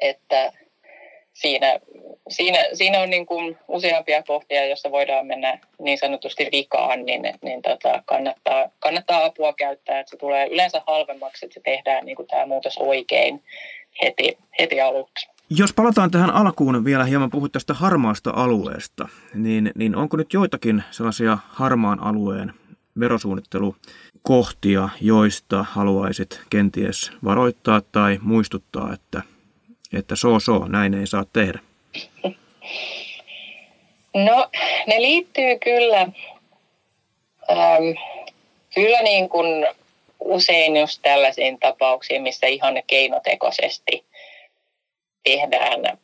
että 0.00 0.52
siinä, 1.34 1.80
siinä, 2.28 2.58
siinä 2.72 3.00
on 3.00 3.10
niin 3.10 3.26
kuin 3.26 3.58
useampia 3.68 4.22
kohtia, 4.22 4.66
joissa 4.66 4.90
voidaan 4.90 5.26
mennä 5.26 5.58
niin 5.78 5.98
sanotusti 5.98 6.48
vikaan, 6.52 7.04
niin, 7.06 7.22
niin 7.42 7.62
tota, 7.62 8.02
kannattaa, 8.06 8.70
kannattaa 8.78 9.24
apua 9.24 9.52
käyttää, 9.52 10.00
että 10.00 10.10
se 10.10 10.16
tulee 10.16 10.46
yleensä 10.46 10.82
halvemmaksi, 10.86 11.46
että 11.46 11.54
se 11.54 11.60
tehdään 11.64 12.06
niin 12.06 12.16
kuin 12.16 12.28
tämä 12.28 12.46
muutos 12.46 12.78
oikein 12.78 13.42
heti, 14.02 14.38
heti 14.60 14.80
aluksi. 14.80 15.28
Jos 15.50 15.72
palataan 15.72 16.10
tähän 16.10 16.30
alkuun 16.30 16.84
vielä 16.84 17.04
hieman 17.04 17.30
puhut 17.30 17.52
tästä 17.52 17.74
harmaasta 17.74 18.30
alueesta, 18.36 19.08
niin, 19.34 19.72
niin 19.74 19.96
onko 19.96 20.16
nyt 20.16 20.32
joitakin 20.32 20.82
sellaisia 20.90 21.38
harmaan 21.48 22.02
alueen 22.02 22.52
verosuunnittelukohtia, 23.00 24.88
joista 25.00 25.64
haluaisit 25.70 26.40
kenties 26.50 27.12
varoittaa 27.24 27.80
tai 27.92 28.18
muistuttaa, 28.22 28.92
että– 28.92 29.22
että 29.98 30.16
so 30.16 30.40
so, 30.40 30.58
näin 30.58 30.94
ei 30.94 31.06
saa 31.06 31.24
tehdä? 31.32 31.58
No, 34.14 34.50
ne 34.86 35.02
liittyy 35.02 35.58
kyllä, 35.64 36.00
ähm, 36.00 37.82
kyllä 38.74 39.02
niin 39.02 39.28
kuin 39.28 39.66
usein 40.24 40.76
just 40.76 41.02
tällaisiin 41.02 41.58
tapauksiin, 41.58 42.22
missä 42.22 42.46
ihan 42.46 42.82
keinotekoisesti 42.86 44.04
tehdään, 45.24 45.98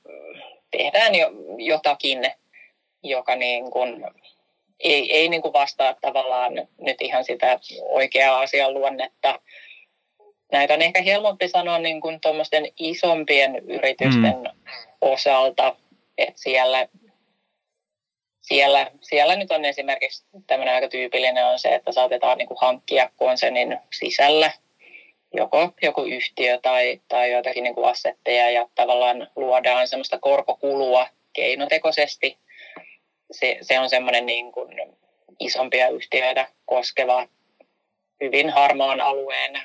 tehdään 0.71 1.15
jo, 1.15 1.31
jotakin, 1.59 2.19
joka 3.03 3.37
niin 3.37 3.71
kuin 3.71 4.05
ei, 4.81 5.17
ei 5.17 5.29
niin 5.29 5.43
kuin 5.43 5.53
vastaa 5.53 5.95
tavallaan 6.01 6.53
nyt 6.79 6.97
ihan 7.01 7.25
sitä 7.25 7.61
oikeaa 7.89 8.41
asian 8.41 8.75
luonnetta 8.75 9.41
näitä 10.53 10.75
on 10.75 10.83
ehkä 10.83 11.03
helpompi 11.03 11.49
sanoa 11.49 11.79
niin 11.79 12.01
kuin 12.01 12.21
isompien 12.79 13.57
yritysten 13.57 14.37
mm. 14.37 14.73
osalta, 15.01 15.77
että 16.19 16.41
siellä, 16.41 16.89
siellä, 18.51 18.91
siellä 19.01 19.37
nyt 19.37 19.53
on 19.53 19.65
esimerkiksi 19.65 20.25
tämmöinen 20.47 20.75
aika 20.75 20.89
tyypillinen 20.89 21.47
on 21.47 21.59
se, 21.59 21.75
että 21.75 21.93
saatetaan 21.93 22.39
niin 22.39 22.49
kuin 22.49 22.59
hankkia 22.61 23.11
konsernin 23.17 23.79
sisällä 23.93 24.53
joko 25.35 25.73
joku 25.83 26.03
yhtiö 26.03 26.59
tai, 26.59 27.01
tai 27.09 27.33
joitakin 27.33 27.65
niin 27.65 27.75
kuin 27.75 27.89
assetteja 27.89 28.51
ja 28.51 28.69
tavallaan 28.75 29.29
luodaan 29.37 29.89
semmoista 29.89 30.19
korkokulua 30.19 31.07
keinotekoisesti. 31.33 32.39
Se, 33.31 33.59
se 33.61 33.79
on 33.79 33.91
semmoinen 33.91 34.27
niin 34.27 34.53
kuin 34.53 34.97
isompia 35.41 35.89
yhtiöitä 35.89 36.47
koskeva 36.67 37.29
hyvin 38.21 38.51
harmaan 38.51 39.01
alueen 39.01 39.63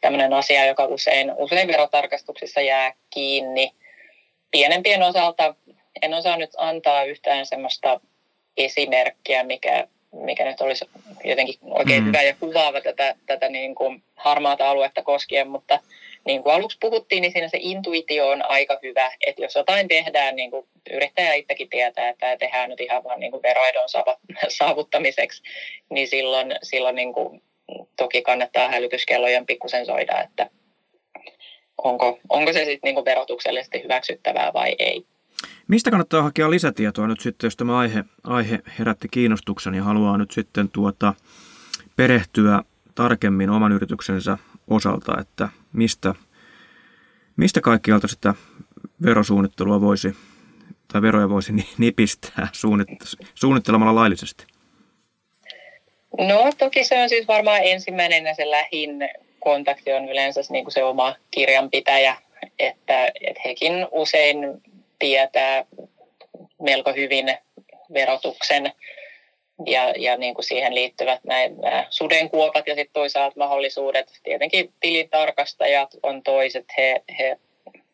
tämmöinen 0.00 0.32
asia, 0.32 0.66
joka 0.66 0.84
usein, 0.84 1.32
usein 1.36 1.68
verotarkastuksissa 1.68 2.60
jää 2.60 2.92
kiinni. 3.10 3.72
Pienempien 4.50 5.02
osalta 5.02 5.54
en 6.02 6.14
osaa 6.14 6.36
nyt 6.36 6.50
antaa 6.56 7.04
yhtään 7.04 7.46
semmoista 7.46 8.00
esimerkkiä, 8.56 9.44
mikä, 9.44 9.86
mikä 10.12 10.44
nyt 10.44 10.60
olisi 10.60 10.84
jotenkin 11.24 11.54
oikein 11.62 12.02
mm. 12.02 12.08
hyvä 12.08 12.22
ja 12.22 12.34
kuvaava 12.40 12.80
tätä, 12.80 13.14
tätä 13.26 13.48
niin 13.48 13.74
kuin 13.74 14.02
harmaata 14.16 14.70
aluetta 14.70 15.02
koskien, 15.02 15.48
mutta 15.48 15.78
niin 16.24 16.42
kuin 16.42 16.54
aluksi 16.54 16.78
puhuttiin, 16.80 17.20
niin 17.20 17.32
siinä 17.32 17.48
se 17.48 17.58
intuitio 17.60 18.28
on 18.28 18.50
aika 18.50 18.78
hyvä, 18.82 19.12
että 19.26 19.42
jos 19.42 19.54
jotain 19.54 19.88
tehdään, 19.88 20.36
niin 20.36 20.50
kuin 20.50 20.66
yrittäjä 20.90 21.34
itsekin 21.34 21.68
tietää, 21.68 22.08
että 22.08 22.26
tämä 22.26 22.36
tehdään 22.36 22.70
nyt 22.70 22.80
ihan 22.80 23.04
vain 23.04 23.20
niin 23.20 23.30
kuin 23.32 23.42
veroedon 23.42 23.88
saavuttamiseksi, 24.48 25.42
niin 25.90 26.08
silloin, 26.08 26.54
silloin 26.62 26.94
niin 26.94 27.12
kuin 27.12 27.42
toki 27.96 28.22
kannattaa 28.22 28.68
hälytyskellojen 28.68 29.46
pikkusen 29.46 29.86
soida, 29.86 30.22
että 30.22 30.50
onko, 31.84 32.18
onko 32.28 32.52
se 32.52 32.64
sitten 32.64 32.88
niinku 32.88 33.04
verotuksellisesti 33.04 33.82
hyväksyttävää 33.82 34.52
vai 34.52 34.74
ei. 34.78 35.06
Mistä 35.68 35.90
kannattaa 35.90 36.22
hakea 36.22 36.50
lisätietoa 36.50 37.06
nyt 37.06 37.20
sitten, 37.20 37.46
jos 37.46 37.56
tämä 37.56 37.78
aihe, 37.78 38.04
aihe 38.24 38.58
herätti 38.78 39.08
kiinnostuksen 39.08 39.74
ja 39.74 39.82
haluaa 39.84 40.18
nyt 40.18 40.30
sitten 40.30 40.68
tuota, 40.68 41.14
perehtyä 41.96 42.62
tarkemmin 42.94 43.50
oman 43.50 43.72
yrityksensä 43.72 44.38
osalta, 44.68 45.20
että 45.20 45.48
mistä, 45.72 46.14
mistä 47.36 47.60
kaikkialta 47.60 48.08
sitä 48.08 48.34
verosuunnittelua 49.04 49.80
voisi 49.80 50.16
tai 50.92 51.02
veroja 51.02 51.28
voisi 51.28 51.52
nipistää 51.78 52.48
suunnittelemalla 53.34 53.94
laillisesti? 53.94 54.46
No 56.18 56.52
toki 56.58 56.84
se 56.84 57.02
on 57.02 57.08
siis 57.08 57.28
varmaan 57.28 57.60
ensimmäinen 57.64 58.24
ja 58.24 58.34
se 58.34 58.50
lähin 58.50 58.90
kontakti 59.40 59.92
on 59.92 60.08
yleensä 60.08 60.40
niin 60.50 60.64
kuin 60.64 60.72
se 60.72 60.84
oma 60.84 61.14
kirjanpitäjä, 61.30 62.16
että, 62.58 63.06
että 63.06 63.40
hekin 63.44 63.72
usein 63.90 64.38
tietää 65.02 65.64
melko 66.60 66.92
hyvin 66.92 67.38
verotuksen 67.92 68.72
ja, 69.66 69.90
ja 69.96 70.16
niin 70.16 70.34
kuin 70.34 70.44
siihen 70.44 70.74
liittyvät 70.74 71.24
näin, 71.24 71.60
nämä 71.60 71.86
sudenkuopat 71.90 72.66
ja 72.66 72.74
sitten 72.74 72.92
toisaalta 72.92 73.38
mahdollisuudet. 73.38 74.12
Tietenkin 74.22 74.72
tilintarkastajat 74.80 75.90
on 76.02 76.22
toiset, 76.22 76.64
he, 76.78 77.02
he 77.18 77.38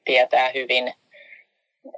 tietää 0.05 0.51
hyvin, 0.55 0.95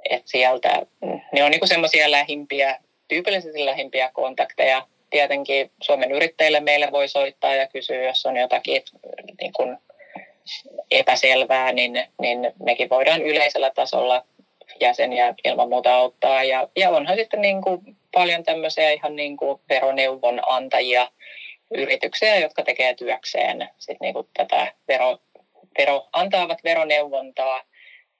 että 0.09 0.31
sieltä 0.31 0.85
ne 1.33 1.43
on 1.43 1.51
niin 1.51 1.67
semmoisia 1.67 2.11
lähimpiä, 2.11 2.79
tyypillisesti 3.07 3.65
lähimpiä 3.65 4.09
kontakteja 4.13 4.87
tietenkin 5.09 5.71
Suomen 5.81 6.11
yrittäjille 6.11 6.59
meille 6.59 6.91
voi 6.91 7.07
soittaa 7.07 7.55
ja 7.55 7.67
kysyä, 7.67 8.03
jos 8.03 8.25
on 8.25 8.37
jotakin 8.37 8.81
niin 9.41 9.53
kuin 9.53 9.77
epäselvää, 10.91 11.71
niin, 11.71 12.03
niin 12.21 12.53
mekin 12.63 12.89
voidaan 12.89 13.21
yleisellä 13.21 13.71
tasolla 13.75 14.25
jäseniä 14.81 15.33
ilman 15.43 15.69
muuta 15.69 15.95
auttaa. 15.95 16.43
Ja, 16.43 16.67
ja 16.75 16.89
onhan 16.89 17.17
sitten 17.17 17.41
niin 17.41 17.61
kuin 17.61 17.97
paljon 18.11 18.43
tämmöisiä 18.43 18.91
ihan 18.91 19.15
niin 19.15 19.37
kuin 19.37 19.61
veroneuvon 19.69 20.41
antajia, 20.47 21.11
yrityksiä, 21.71 22.35
jotka 22.35 22.63
tekee 22.63 22.93
työkseen 22.93 23.69
sit 23.79 23.97
niin 24.01 24.13
kuin 24.13 24.27
tätä 24.33 24.73
vero, 24.87 25.17
vero, 25.77 26.07
antaavat 26.13 26.63
veroneuvontaa 26.63 27.61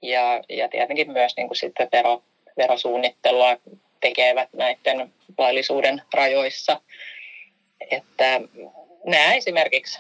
ja, 0.02 0.42
ja 0.50 0.70
tietenkin 0.70 1.12
myös 1.12 1.38
niin 1.38 1.48
kuin 1.48 1.58
sitten 1.58 1.90
vero, 1.92 2.24
verosuunnittelua 2.58 3.58
tekevät 4.02 4.50
näiden 4.54 5.14
laillisuuden 5.38 6.02
rajoissa. 6.14 6.82
Että 7.92 8.42
nämä 9.06 9.34
esimerkiksi 9.34 10.00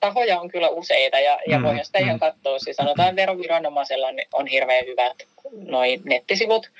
tahoja 0.00 0.40
on 0.40 0.48
kyllä 0.48 0.68
useita 0.68 1.20
ja, 1.20 1.38
ja 1.46 1.58
mm, 1.58 1.64
voihan 1.64 1.84
sitä 1.84 1.98
mm. 1.98 2.04
ihan 2.04 2.18
katsoa. 2.18 2.58
Siis 2.58 2.76
sanotaan 2.76 3.16
veroviranomaisella 3.16 4.06
on 4.32 4.46
hirveän 4.46 4.86
hyvät 4.86 5.16
noin 5.52 6.00
nettisivut. 6.04 6.70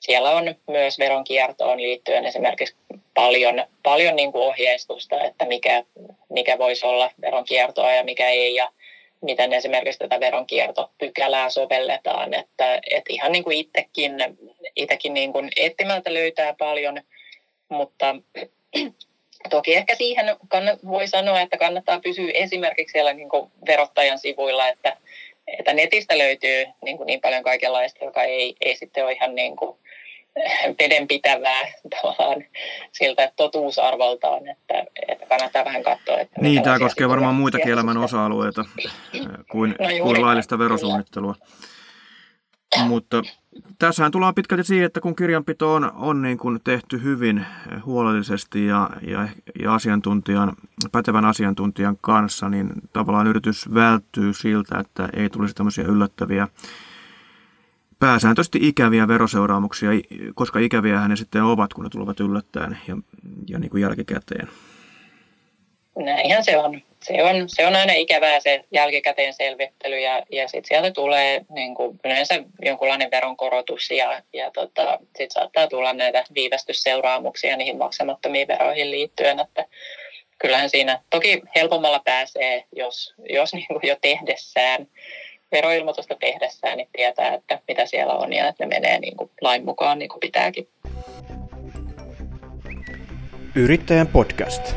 Siellä 0.00 0.30
on 0.30 0.54
myös 0.66 0.98
veronkiertoon 0.98 1.82
liittyen 1.82 2.24
esimerkiksi 2.24 2.76
paljon, 3.14 3.64
paljon 3.82 4.16
niin 4.16 4.32
kuin 4.32 4.44
ohjeistusta, 4.44 5.24
että 5.24 5.44
mikä, 5.44 5.84
mikä 6.28 6.58
voisi 6.58 6.86
olla 6.86 7.10
veronkiertoa 7.20 7.92
ja 7.92 8.04
mikä 8.04 8.28
ei. 8.28 8.54
Ja 8.54 8.70
miten 9.20 9.52
esimerkiksi 9.52 9.98
tätä 9.98 10.20
veronkiertopykälää 10.20 11.50
sovelletaan. 11.50 12.34
Että, 12.34 12.74
että 12.74 13.12
ihan 13.12 13.32
niin 13.32 13.44
kuin 13.44 13.56
itsekin, 13.56 14.12
itsekin 14.76 15.14
niin 15.14 15.32
kuin 15.32 15.50
etsimältä 15.56 16.14
löytää 16.14 16.54
paljon, 16.58 17.00
mutta 17.68 18.16
toki 19.50 19.74
ehkä 19.74 19.94
siihen 19.94 20.36
kannat, 20.48 20.78
voi 20.86 21.08
sanoa, 21.08 21.40
että 21.40 21.56
kannattaa 21.56 22.00
pysyä 22.00 22.30
esimerkiksi 22.34 22.92
siellä 22.92 23.12
niin 23.12 23.28
kuin 23.28 23.50
verottajan 23.66 24.18
sivuilla, 24.18 24.68
että, 24.68 24.96
että 25.58 25.72
netistä 25.72 26.18
löytyy 26.18 26.64
niin, 26.84 26.96
kuin 26.96 27.06
niin 27.06 27.20
paljon 27.20 27.42
kaikenlaista, 27.42 28.04
joka 28.04 28.22
ei, 28.22 28.56
ei 28.60 28.76
sitten 28.76 29.04
ole 29.04 29.12
ihan 29.12 29.34
niin 29.34 29.56
kuin 29.56 29.78
vedenpitävää 30.82 31.66
tavallaan 31.90 32.44
siltä 32.92 33.32
totuusarvoltaan, 33.36 34.48
että, 34.48 34.84
että 35.08 35.26
kannattaa 35.26 35.64
vähän 35.64 35.82
katsoa. 35.82 36.18
Että 36.20 36.40
niin, 36.40 36.62
tämä 36.62 36.78
koskee 36.78 37.08
varmaan 37.08 37.34
muitakin 37.34 37.72
elämän 37.72 37.96
osa-alueita 37.96 38.64
kuin, 39.50 39.74
no 39.78 39.88
kuin 40.02 40.22
laillista 40.22 40.58
verosuunnittelua. 40.58 41.34
Kyllä. 42.74 42.86
Mutta 42.86 43.22
tässähän 43.78 44.12
tullaan 44.12 44.34
pitkälti 44.34 44.64
siihen, 44.64 44.86
että 44.86 45.00
kun 45.00 45.16
kirjanpito 45.16 45.74
on, 45.74 45.92
on 45.94 46.22
niin 46.22 46.38
kuin 46.38 46.60
tehty 46.64 47.02
hyvin 47.02 47.46
huolellisesti 47.84 48.66
ja, 48.66 48.90
ja, 49.06 49.28
ja 49.60 49.74
asiantuntijan, 49.74 50.52
pätevän 50.92 51.24
asiantuntijan 51.24 51.98
kanssa, 52.00 52.48
niin 52.48 52.70
tavallaan 52.92 53.26
yritys 53.26 53.74
välttyy 53.74 54.32
siltä, 54.34 54.78
että 54.78 55.08
ei 55.16 55.30
tulisi 55.30 55.54
tämmöisiä 55.54 55.84
yllättäviä 55.84 56.48
pääsääntöisesti 57.98 58.58
ikäviä 58.62 59.08
veroseuraamuksia, 59.08 59.90
koska 60.34 60.58
ikäviä 60.58 61.08
ne 61.08 61.16
sitten 61.16 61.44
ovat, 61.44 61.74
kun 61.74 61.84
ne 61.84 61.90
tulevat 61.90 62.20
yllättäen 62.20 62.78
ja, 62.88 62.96
ja 63.48 63.58
niin 63.58 63.70
kuin 63.70 63.80
jälkikäteen. 63.80 64.48
Näinhän 65.96 66.44
se 66.44 66.58
on. 66.58 66.80
Se 67.08 67.24
on, 67.24 67.48
se 67.48 67.66
on 67.66 67.76
aina 67.76 67.92
ikävää 67.92 68.40
se 68.40 68.64
jälkikäteen 68.72 69.34
selvittely 69.34 69.98
ja, 69.98 70.22
ja 70.32 70.48
sitten 70.48 70.68
sieltä 70.68 70.90
tulee 70.90 71.40
niin 71.50 71.74
kuin 71.74 72.00
yleensä 72.04 72.34
jonkunlainen 72.64 73.10
veronkorotus 73.10 73.90
ja, 73.90 74.22
ja 74.32 74.50
tota, 74.50 74.98
sitten 75.00 75.30
saattaa 75.30 75.66
tulla 75.66 75.92
näitä 75.92 76.24
viivästysseuraamuksia 76.34 77.56
niihin 77.56 77.78
maksamattomiin 77.78 78.48
veroihin 78.48 78.90
liittyen, 78.90 79.40
että 79.40 79.64
kyllähän 80.38 80.70
siinä 80.70 81.02
toki 81.10 81.42
helpommalla 81.54 82.00
pääsee, 82.04 82.64
jos, 82.76 83.14
jos 83.28 83.54
niin 83.54 83.66
kuin 83.66 83.80
jo 83.82 83.96
tehdessään 84.00 84.86
veroilmoitusta 85.52 86.14
tehdessään 86.20 86.76
niin 86.76 86.88
tietää, 86.92 87.34
että 87.34 87.60
mitä 87.68 87.86
siellä 87.86 88.14
on 88.14 88.32
ja 88.32 88.48
että 88.48 88.66
ne 88.66 88.68
menee 88.68 88.98
niin 88.98 89.16
kuin 89.16 89.30
lain 89.40 89.64
mukaan 89.64 89.98
niin 89.98 90.08
kuin 90.08 90.20
pitääkin. 90.20 90.68
Yrittäjän 93.54 94.06
podcast. 94.06 94.74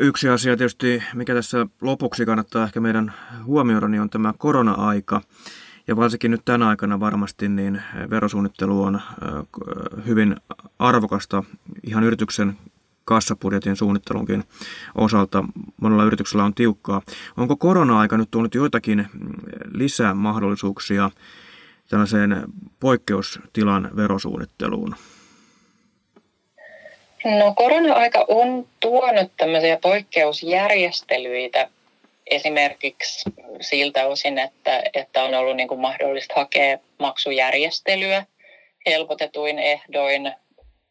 Yksi 0.00 0.28
asia 0.28 0.56
tietysti, 0.56 1.02
mikä 1.14 1.34
tässä 1.34 1.66
lopuksi 1.80 2.26
kannattaa 2.26 2.64
ehkä 2.64 2.80
meidän 2.80 3.12
huomioida, 3.44 3.88
niin 3.88 4.02
on 4.02 4.10
tämä 4.10 4.34
korona-aika. 4.38 5.20
Ja 5.86 5.96
varsinkin 5.96 6.30
nyt 6.30 6.44
tänä 6.44 6.68
aikana 6.68 7.00
varmasti 7.00 7.48
niin 7.48 7.82
verosuunnittelu 8.10 8.82
on 8.82 9.00
hyvin 10.06 10.36
arvokasta 10.78 11.44
ihan 11.82 12.04
yrityksen 12.04 12.56
kassapudjetin 13.04 13.76
suunnittelunkin 13.76 14.44
osalta 14.94 15.44
monella 15.80 16.04
yrityksellä 16.04 16.44
on 16.44 16.54
tiukkaa. 16.54 17.02
Onko 17.36 17.56
korona-aika 17.56 18.16
nyt 18.16 18.30
tuonut 18.30 18.54
joitakin 18.54 19.06
lisää 19.72 20.14
mahdollisuuksia 20.14 21.10
tällaiseen 21.88 22.44
poikkeustilan 22.80 23.90
verosuunnitteluun? 23.96 24.94
No 27.24 27.54
korona-aika 27.56 28.24
on 28.28 28.68
tuonut 28.80 29.32
tämmöisiä 29.36 29.78
poikkeusjärjestelyitä 29.82 31.68
esimerkiksi 32.26 33.30
siltä 33.60 34.06
osin, 34.06 34.38
että, 34.38 34.82
että 34.94 35.22
on 35.22 35.34
ollut 35.34 35.56
niin 35.56 35.68
kuin 35.68 35.80
mahdollista 35.80 36.34
hakea 36.36 36.78
maksujärjestelyä 36.98 38.26
helpotetuin 38.86 39.58
ehdoin 39.58 40.32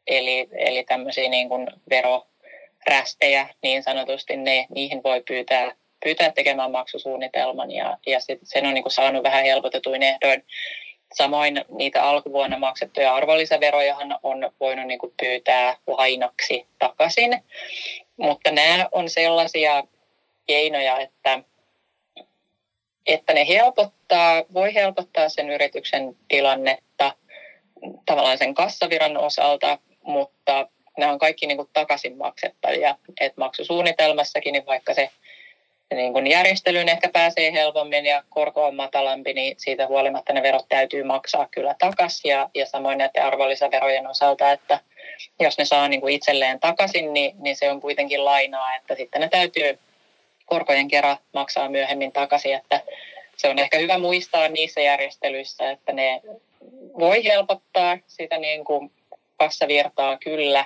Eli, 0.10 0.48
eli 0.52 0.84
tämmöisiä 0.84 1.30
niin 1.30 1.50
kuin 1.50 1.68
verorästejä 1.89 3.48
niin 3.63 3.84
sanotusti, 3.84 4.38
ne, 4.38 4.65
niihin 4.76 5.04
voi 5.04 5.24
pyytää, 5.28 5.76
pyytää 6.04 6.32
tekemään 6.32 6.72
maksusuunnitelman 6.72 7.72
ja, 7.72 7.98
ja 8.08 8.20
sit 8.20 8.39
sen 8.44 8.65
on 8.65 8.74
niin 8.74 8.84
kuin 8.84 8.94
saanut 8.94 9.24
vähän 9.24 9.44
helpotetuin 9.44 10.04
ehdoin. 10.04 10.44
Samoin 11.13 11.65
niitä 11.69 12.04
alkuvuonna 12.04 12.60
maksettuja 12.60 13.15
arvonlisäverojahan 13.15 14.19
on 14.24 14.52
voinut 14.60 14.88
niin 14.88 15.00
kuin 15.00 15.13
pyytää 15.19 15.78
lainaksi 15.88 16.67
takaisin, 16.80 17.43
mutta 18.17 18.52
nämä 18.52 18.88
on 18.91 19.10
sellaisia 19.10 19.84
keinoja, 20.48 21.00
että, 21.00 21.39
että 23.06 23.34
ne 23.34 23.48
helpottaa, 23.48 24.43
voi 24.54 24.74
helpottaa 24.74 25.30
sen 25.30 25.50
yrityksen 25.50 26.15
tilannetta 26.28 27.13
tavallaan 28.06 28.38
sen 28.38 28.54
kassaviran 28.54 29.17
osalta, 29.17 29.78
mutta 30.04 30.67
nämä 30.98 31.12
on 31.12 31.19
kaikki 31.19 31.48
niin 31.48 31.58
kuin 31.58 31.69
takaisin 31.74 32.17
maksettavia. 32.17 32.95
Et 33.22 33.38
maksusuunnitelmassakin, 33.38 34.54
niin 34.54 34.65
vaikka 34.65 34.93
se 34.93 35.10
niin 35.95 36.13
kuin 36.13 36.28
järjestelyyn 36.28 36.89
ehkä 36.89 37.10
pääsee 37.13 37.54
helpommin 37.54 38.06
ja 38.06 38.23
korko 38.30 38.65
on 38.65 38.75
matalampi, 38.75 39.34
niin 39.34 39.56
siitä 39.58 39.88
huolimatta 39.88 40.34
ne 40.34 40.43
verot 40.43 40.65
täytyy 40.69 41.04
maksaa 41.04 41.47
kyllä 41.52 41.75
takaisin. 41.80 42.30
Ja, 42.30 42.49
ja 42.56 42.65
samoin 42.65 42.97
näiden 42.97 43.25
arvonlisäverojen 43.25 44.08
osalta, 44.08 44.52
että 44.52 44.80
jos 45.39 45.58
ne 45.58 45.65
saa 45.65 45.88
niin 45.88 46.02
kuin 46.02 46.13
itselleen 46.13 46.60
takaisin, 46.60 47.13
niin, 47.13 47.36
niin 47.39 47.56
se 47.56 47.71
on 47.71 47.82
kuitenkin 47.82 48.25
lainaa, 48.25 48.75
että 48.75 48.95
sitten 48.95 49.21
ne 49.21 49.30
täytyy 49.30 49.80
korkojen 50.45 50.88
kerran 50.88 51.17
maksaa 51.34 51.69
myöhemmin 51.69 52.12
takaisin. 52.12 52.56
Että 52.56 52.82
se 53.38 53.49
on 53.49 53.60
ehkä 53.60 53.78
hyvä 53.78 53.97
muistaa 53.97 54.47
niissä 54.47 54.82
järjestelyissä, 54.82 55.71
että 55.71 55.93
ne 55.93 56.21
voi 56.99 57.23
helpottaa 57.23 57.97
sitä 58.08 58.38
niin 58.38 58.65
kuin 58.65 58.91
kassavirtaa 59.38 60.17
kyllä, 60.17 60.65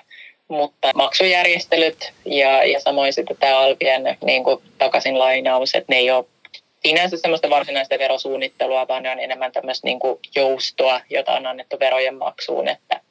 mutta 0.54 0.92
maksujärjestelyt 0.96 2.14
ja, 2.26 2.64
ja 2.64 2.80
samoin 2.80 3.14
sitten 3.14 3.38
tämä 3.40 3.60
alvien 3.60 4.18
niin 4.26 4.44
kuin 4.44 4.62
takaisin 4.78 5.20
lainaus, 5.20 5.76
että 5.76 5.94
ne 5.94 5.98
ei 5.98 6.12
ole 6.12 6.26
sinänsä 6.86 7.18
semmoista 7.18 7.50
varsinaista 7.50 7.96
verosuunnittelua, 8.00 8.88
vaan 8.88 9.04
ne 9.04 9.12
on 9.12 9.20
enemmän 9.20 9.52
tämmöistä 9.52 9.88
niin 9.88 10.00
kuin 10.00 10.20
joustoa, 10.36 11.02
jota 11.10 11.32
on 11.32 11.46
annettu 11.46 11.80
verojen 11.80 12.16
maksuun, 12.16 12.68
että 12.68 13.02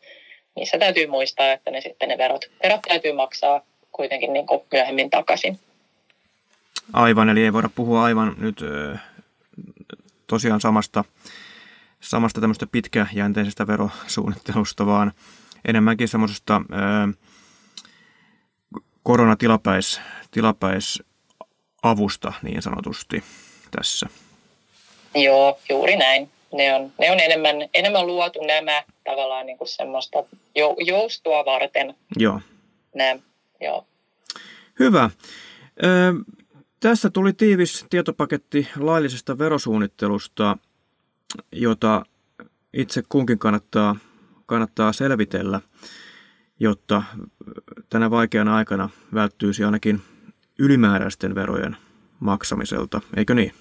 niissä 0.56 0.78
täytyy 0.78 1.06
muistaa, 1.06 1.52
että 1.52 1.70
ne 1.70 1.80
sitten 1.80 2.08
ne 2.08 2.18
verot, 2.18 2.44
verot 2.62 2.80
täytyy 2.88 3.12
maksaa 3.12 3.60
kuitenkin 3.92 4.32
niin 4.32 4.46
kuin 4.46 4.62
myöhemmin 4.72 5.10
takaisin. 5.10 5.58
Aivan, 6.92 7.28
eli 7.28 7.44
ei 7.44 7.52
voida 7.52 7.70
puhua 7.74 8.04
aivan 8.04 8.34
nyt 8.38 8.60
tosiaan 10.26 10.60
samasta, 10.60 11.04
samasta 12.00 12.40
tämmöistä 12.40 12.66
pitkäjänteisestä 12.72 13.66
verosuunnittelusta, 13.66 14.86
vaan 14.86 15.12
enemmänkin 15.68 16.08
semmoisesta 16.08 16.62
koronatilapäis 19.02 20.00
tilapäisavusta 20.30 22.32
niin 22.42 22.62
sanotusti 22.62 23.24
tässä. 23.70 24.06
Joo, 25.14 25.58
juuri 25.68 25.96
näin. 25.96 26.30
Ne 26.52 26.74
on, 26.74 26.92
ne 26.98 27.10
on 27.10 27.20
enemmän, 27.20 27.56
enemmän 27.74 28.06
luotu 28.06 28.46
nämä 28.46 28.82
tavallaan 29.04 29.46
niin 29.46 29.58
kuin 29.58 29.68
semmoista 29.68 30.18
joustoa 30.86 31.44
varten. 31.44 31.94
Joo. 32.16 32.40
Nämä, 32.94 33.20
joo. 33.60 33.86
Hyvä. 34.78 35.10
Ö, 35.84 35.88
tässä 36.80 37.10
tuli 37.10 37.32
tiivis 37.32 37.86
tietopaketti 37.90 38.68
laillisesta 38.76 39.38
verosuunnittelusta, 39.38 40.56
jota 41.52 42.04
itse 42.72 43.02
kunkin 43.08 43.38
kannattaa 43.38 43.96
kannattaa 44.46 44.92
selvitellä, 44.92 45.60
jotta 46.62 47.02
tänä 47.90 48.10
vaikeana 48.10 48.56
aikana 48.56 48.88
välttyisi 49.14 49.64
ainakin 49.64 50.00
ylimääräisten 50.58 51.34
verojen 51.34 51.76
maksamiselta, 52.20 53.00
eikö 53.16 53.34
niin? 53.34 53.52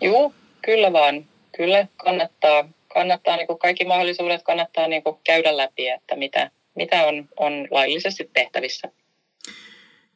Joo, 0.00 0.34
kyllä 0.64 0.92
vaan. 0.92 1.24
Kyllä 1.56 1.86
kannattaa, 1.96 2.68
kannattaa 2.94 3.36
niin 3.36 3.58
kaikki 3.60 3.84
mahdollisuudet 3.84 4.42
kannattaa 4.42 4.88
niin 4.88 5.02
käydä 5.24 5.56
läpi, 5.56 5.88
että 5.88 6.16
mitä, 6.16 6.50
mitä 6.74 7.06
on, 7.06 7.28
on 7.36 7.52
laillisesti 7.70 8.30
tehtävissä. 8.32 8.88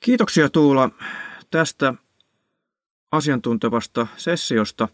Kiitoksia 0.01 0.49
Tuula 0.49 0.91
tästä 1.51 1.95
asiantuntevasta 3.12 4.07
sessiosta. 4.17 4.89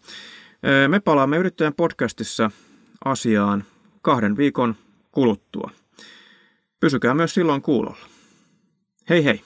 Me 0.87 0.99
palaamme 0.99 1.37
yrittäjän 1.37 1.73
podcastissa 1.73 2.51
asiaan 3.05 3.63
kahden 4.01 4.37
viikon 4.37 4.75
kuluttua. 5.11 5.71
Pysykää 6.83 7.13
myös 7.13 7.33
silloin 7.33 7.61
kuulolla. 7.61 8.05
Hei 9.09 9.25
hei! 9.25 9.41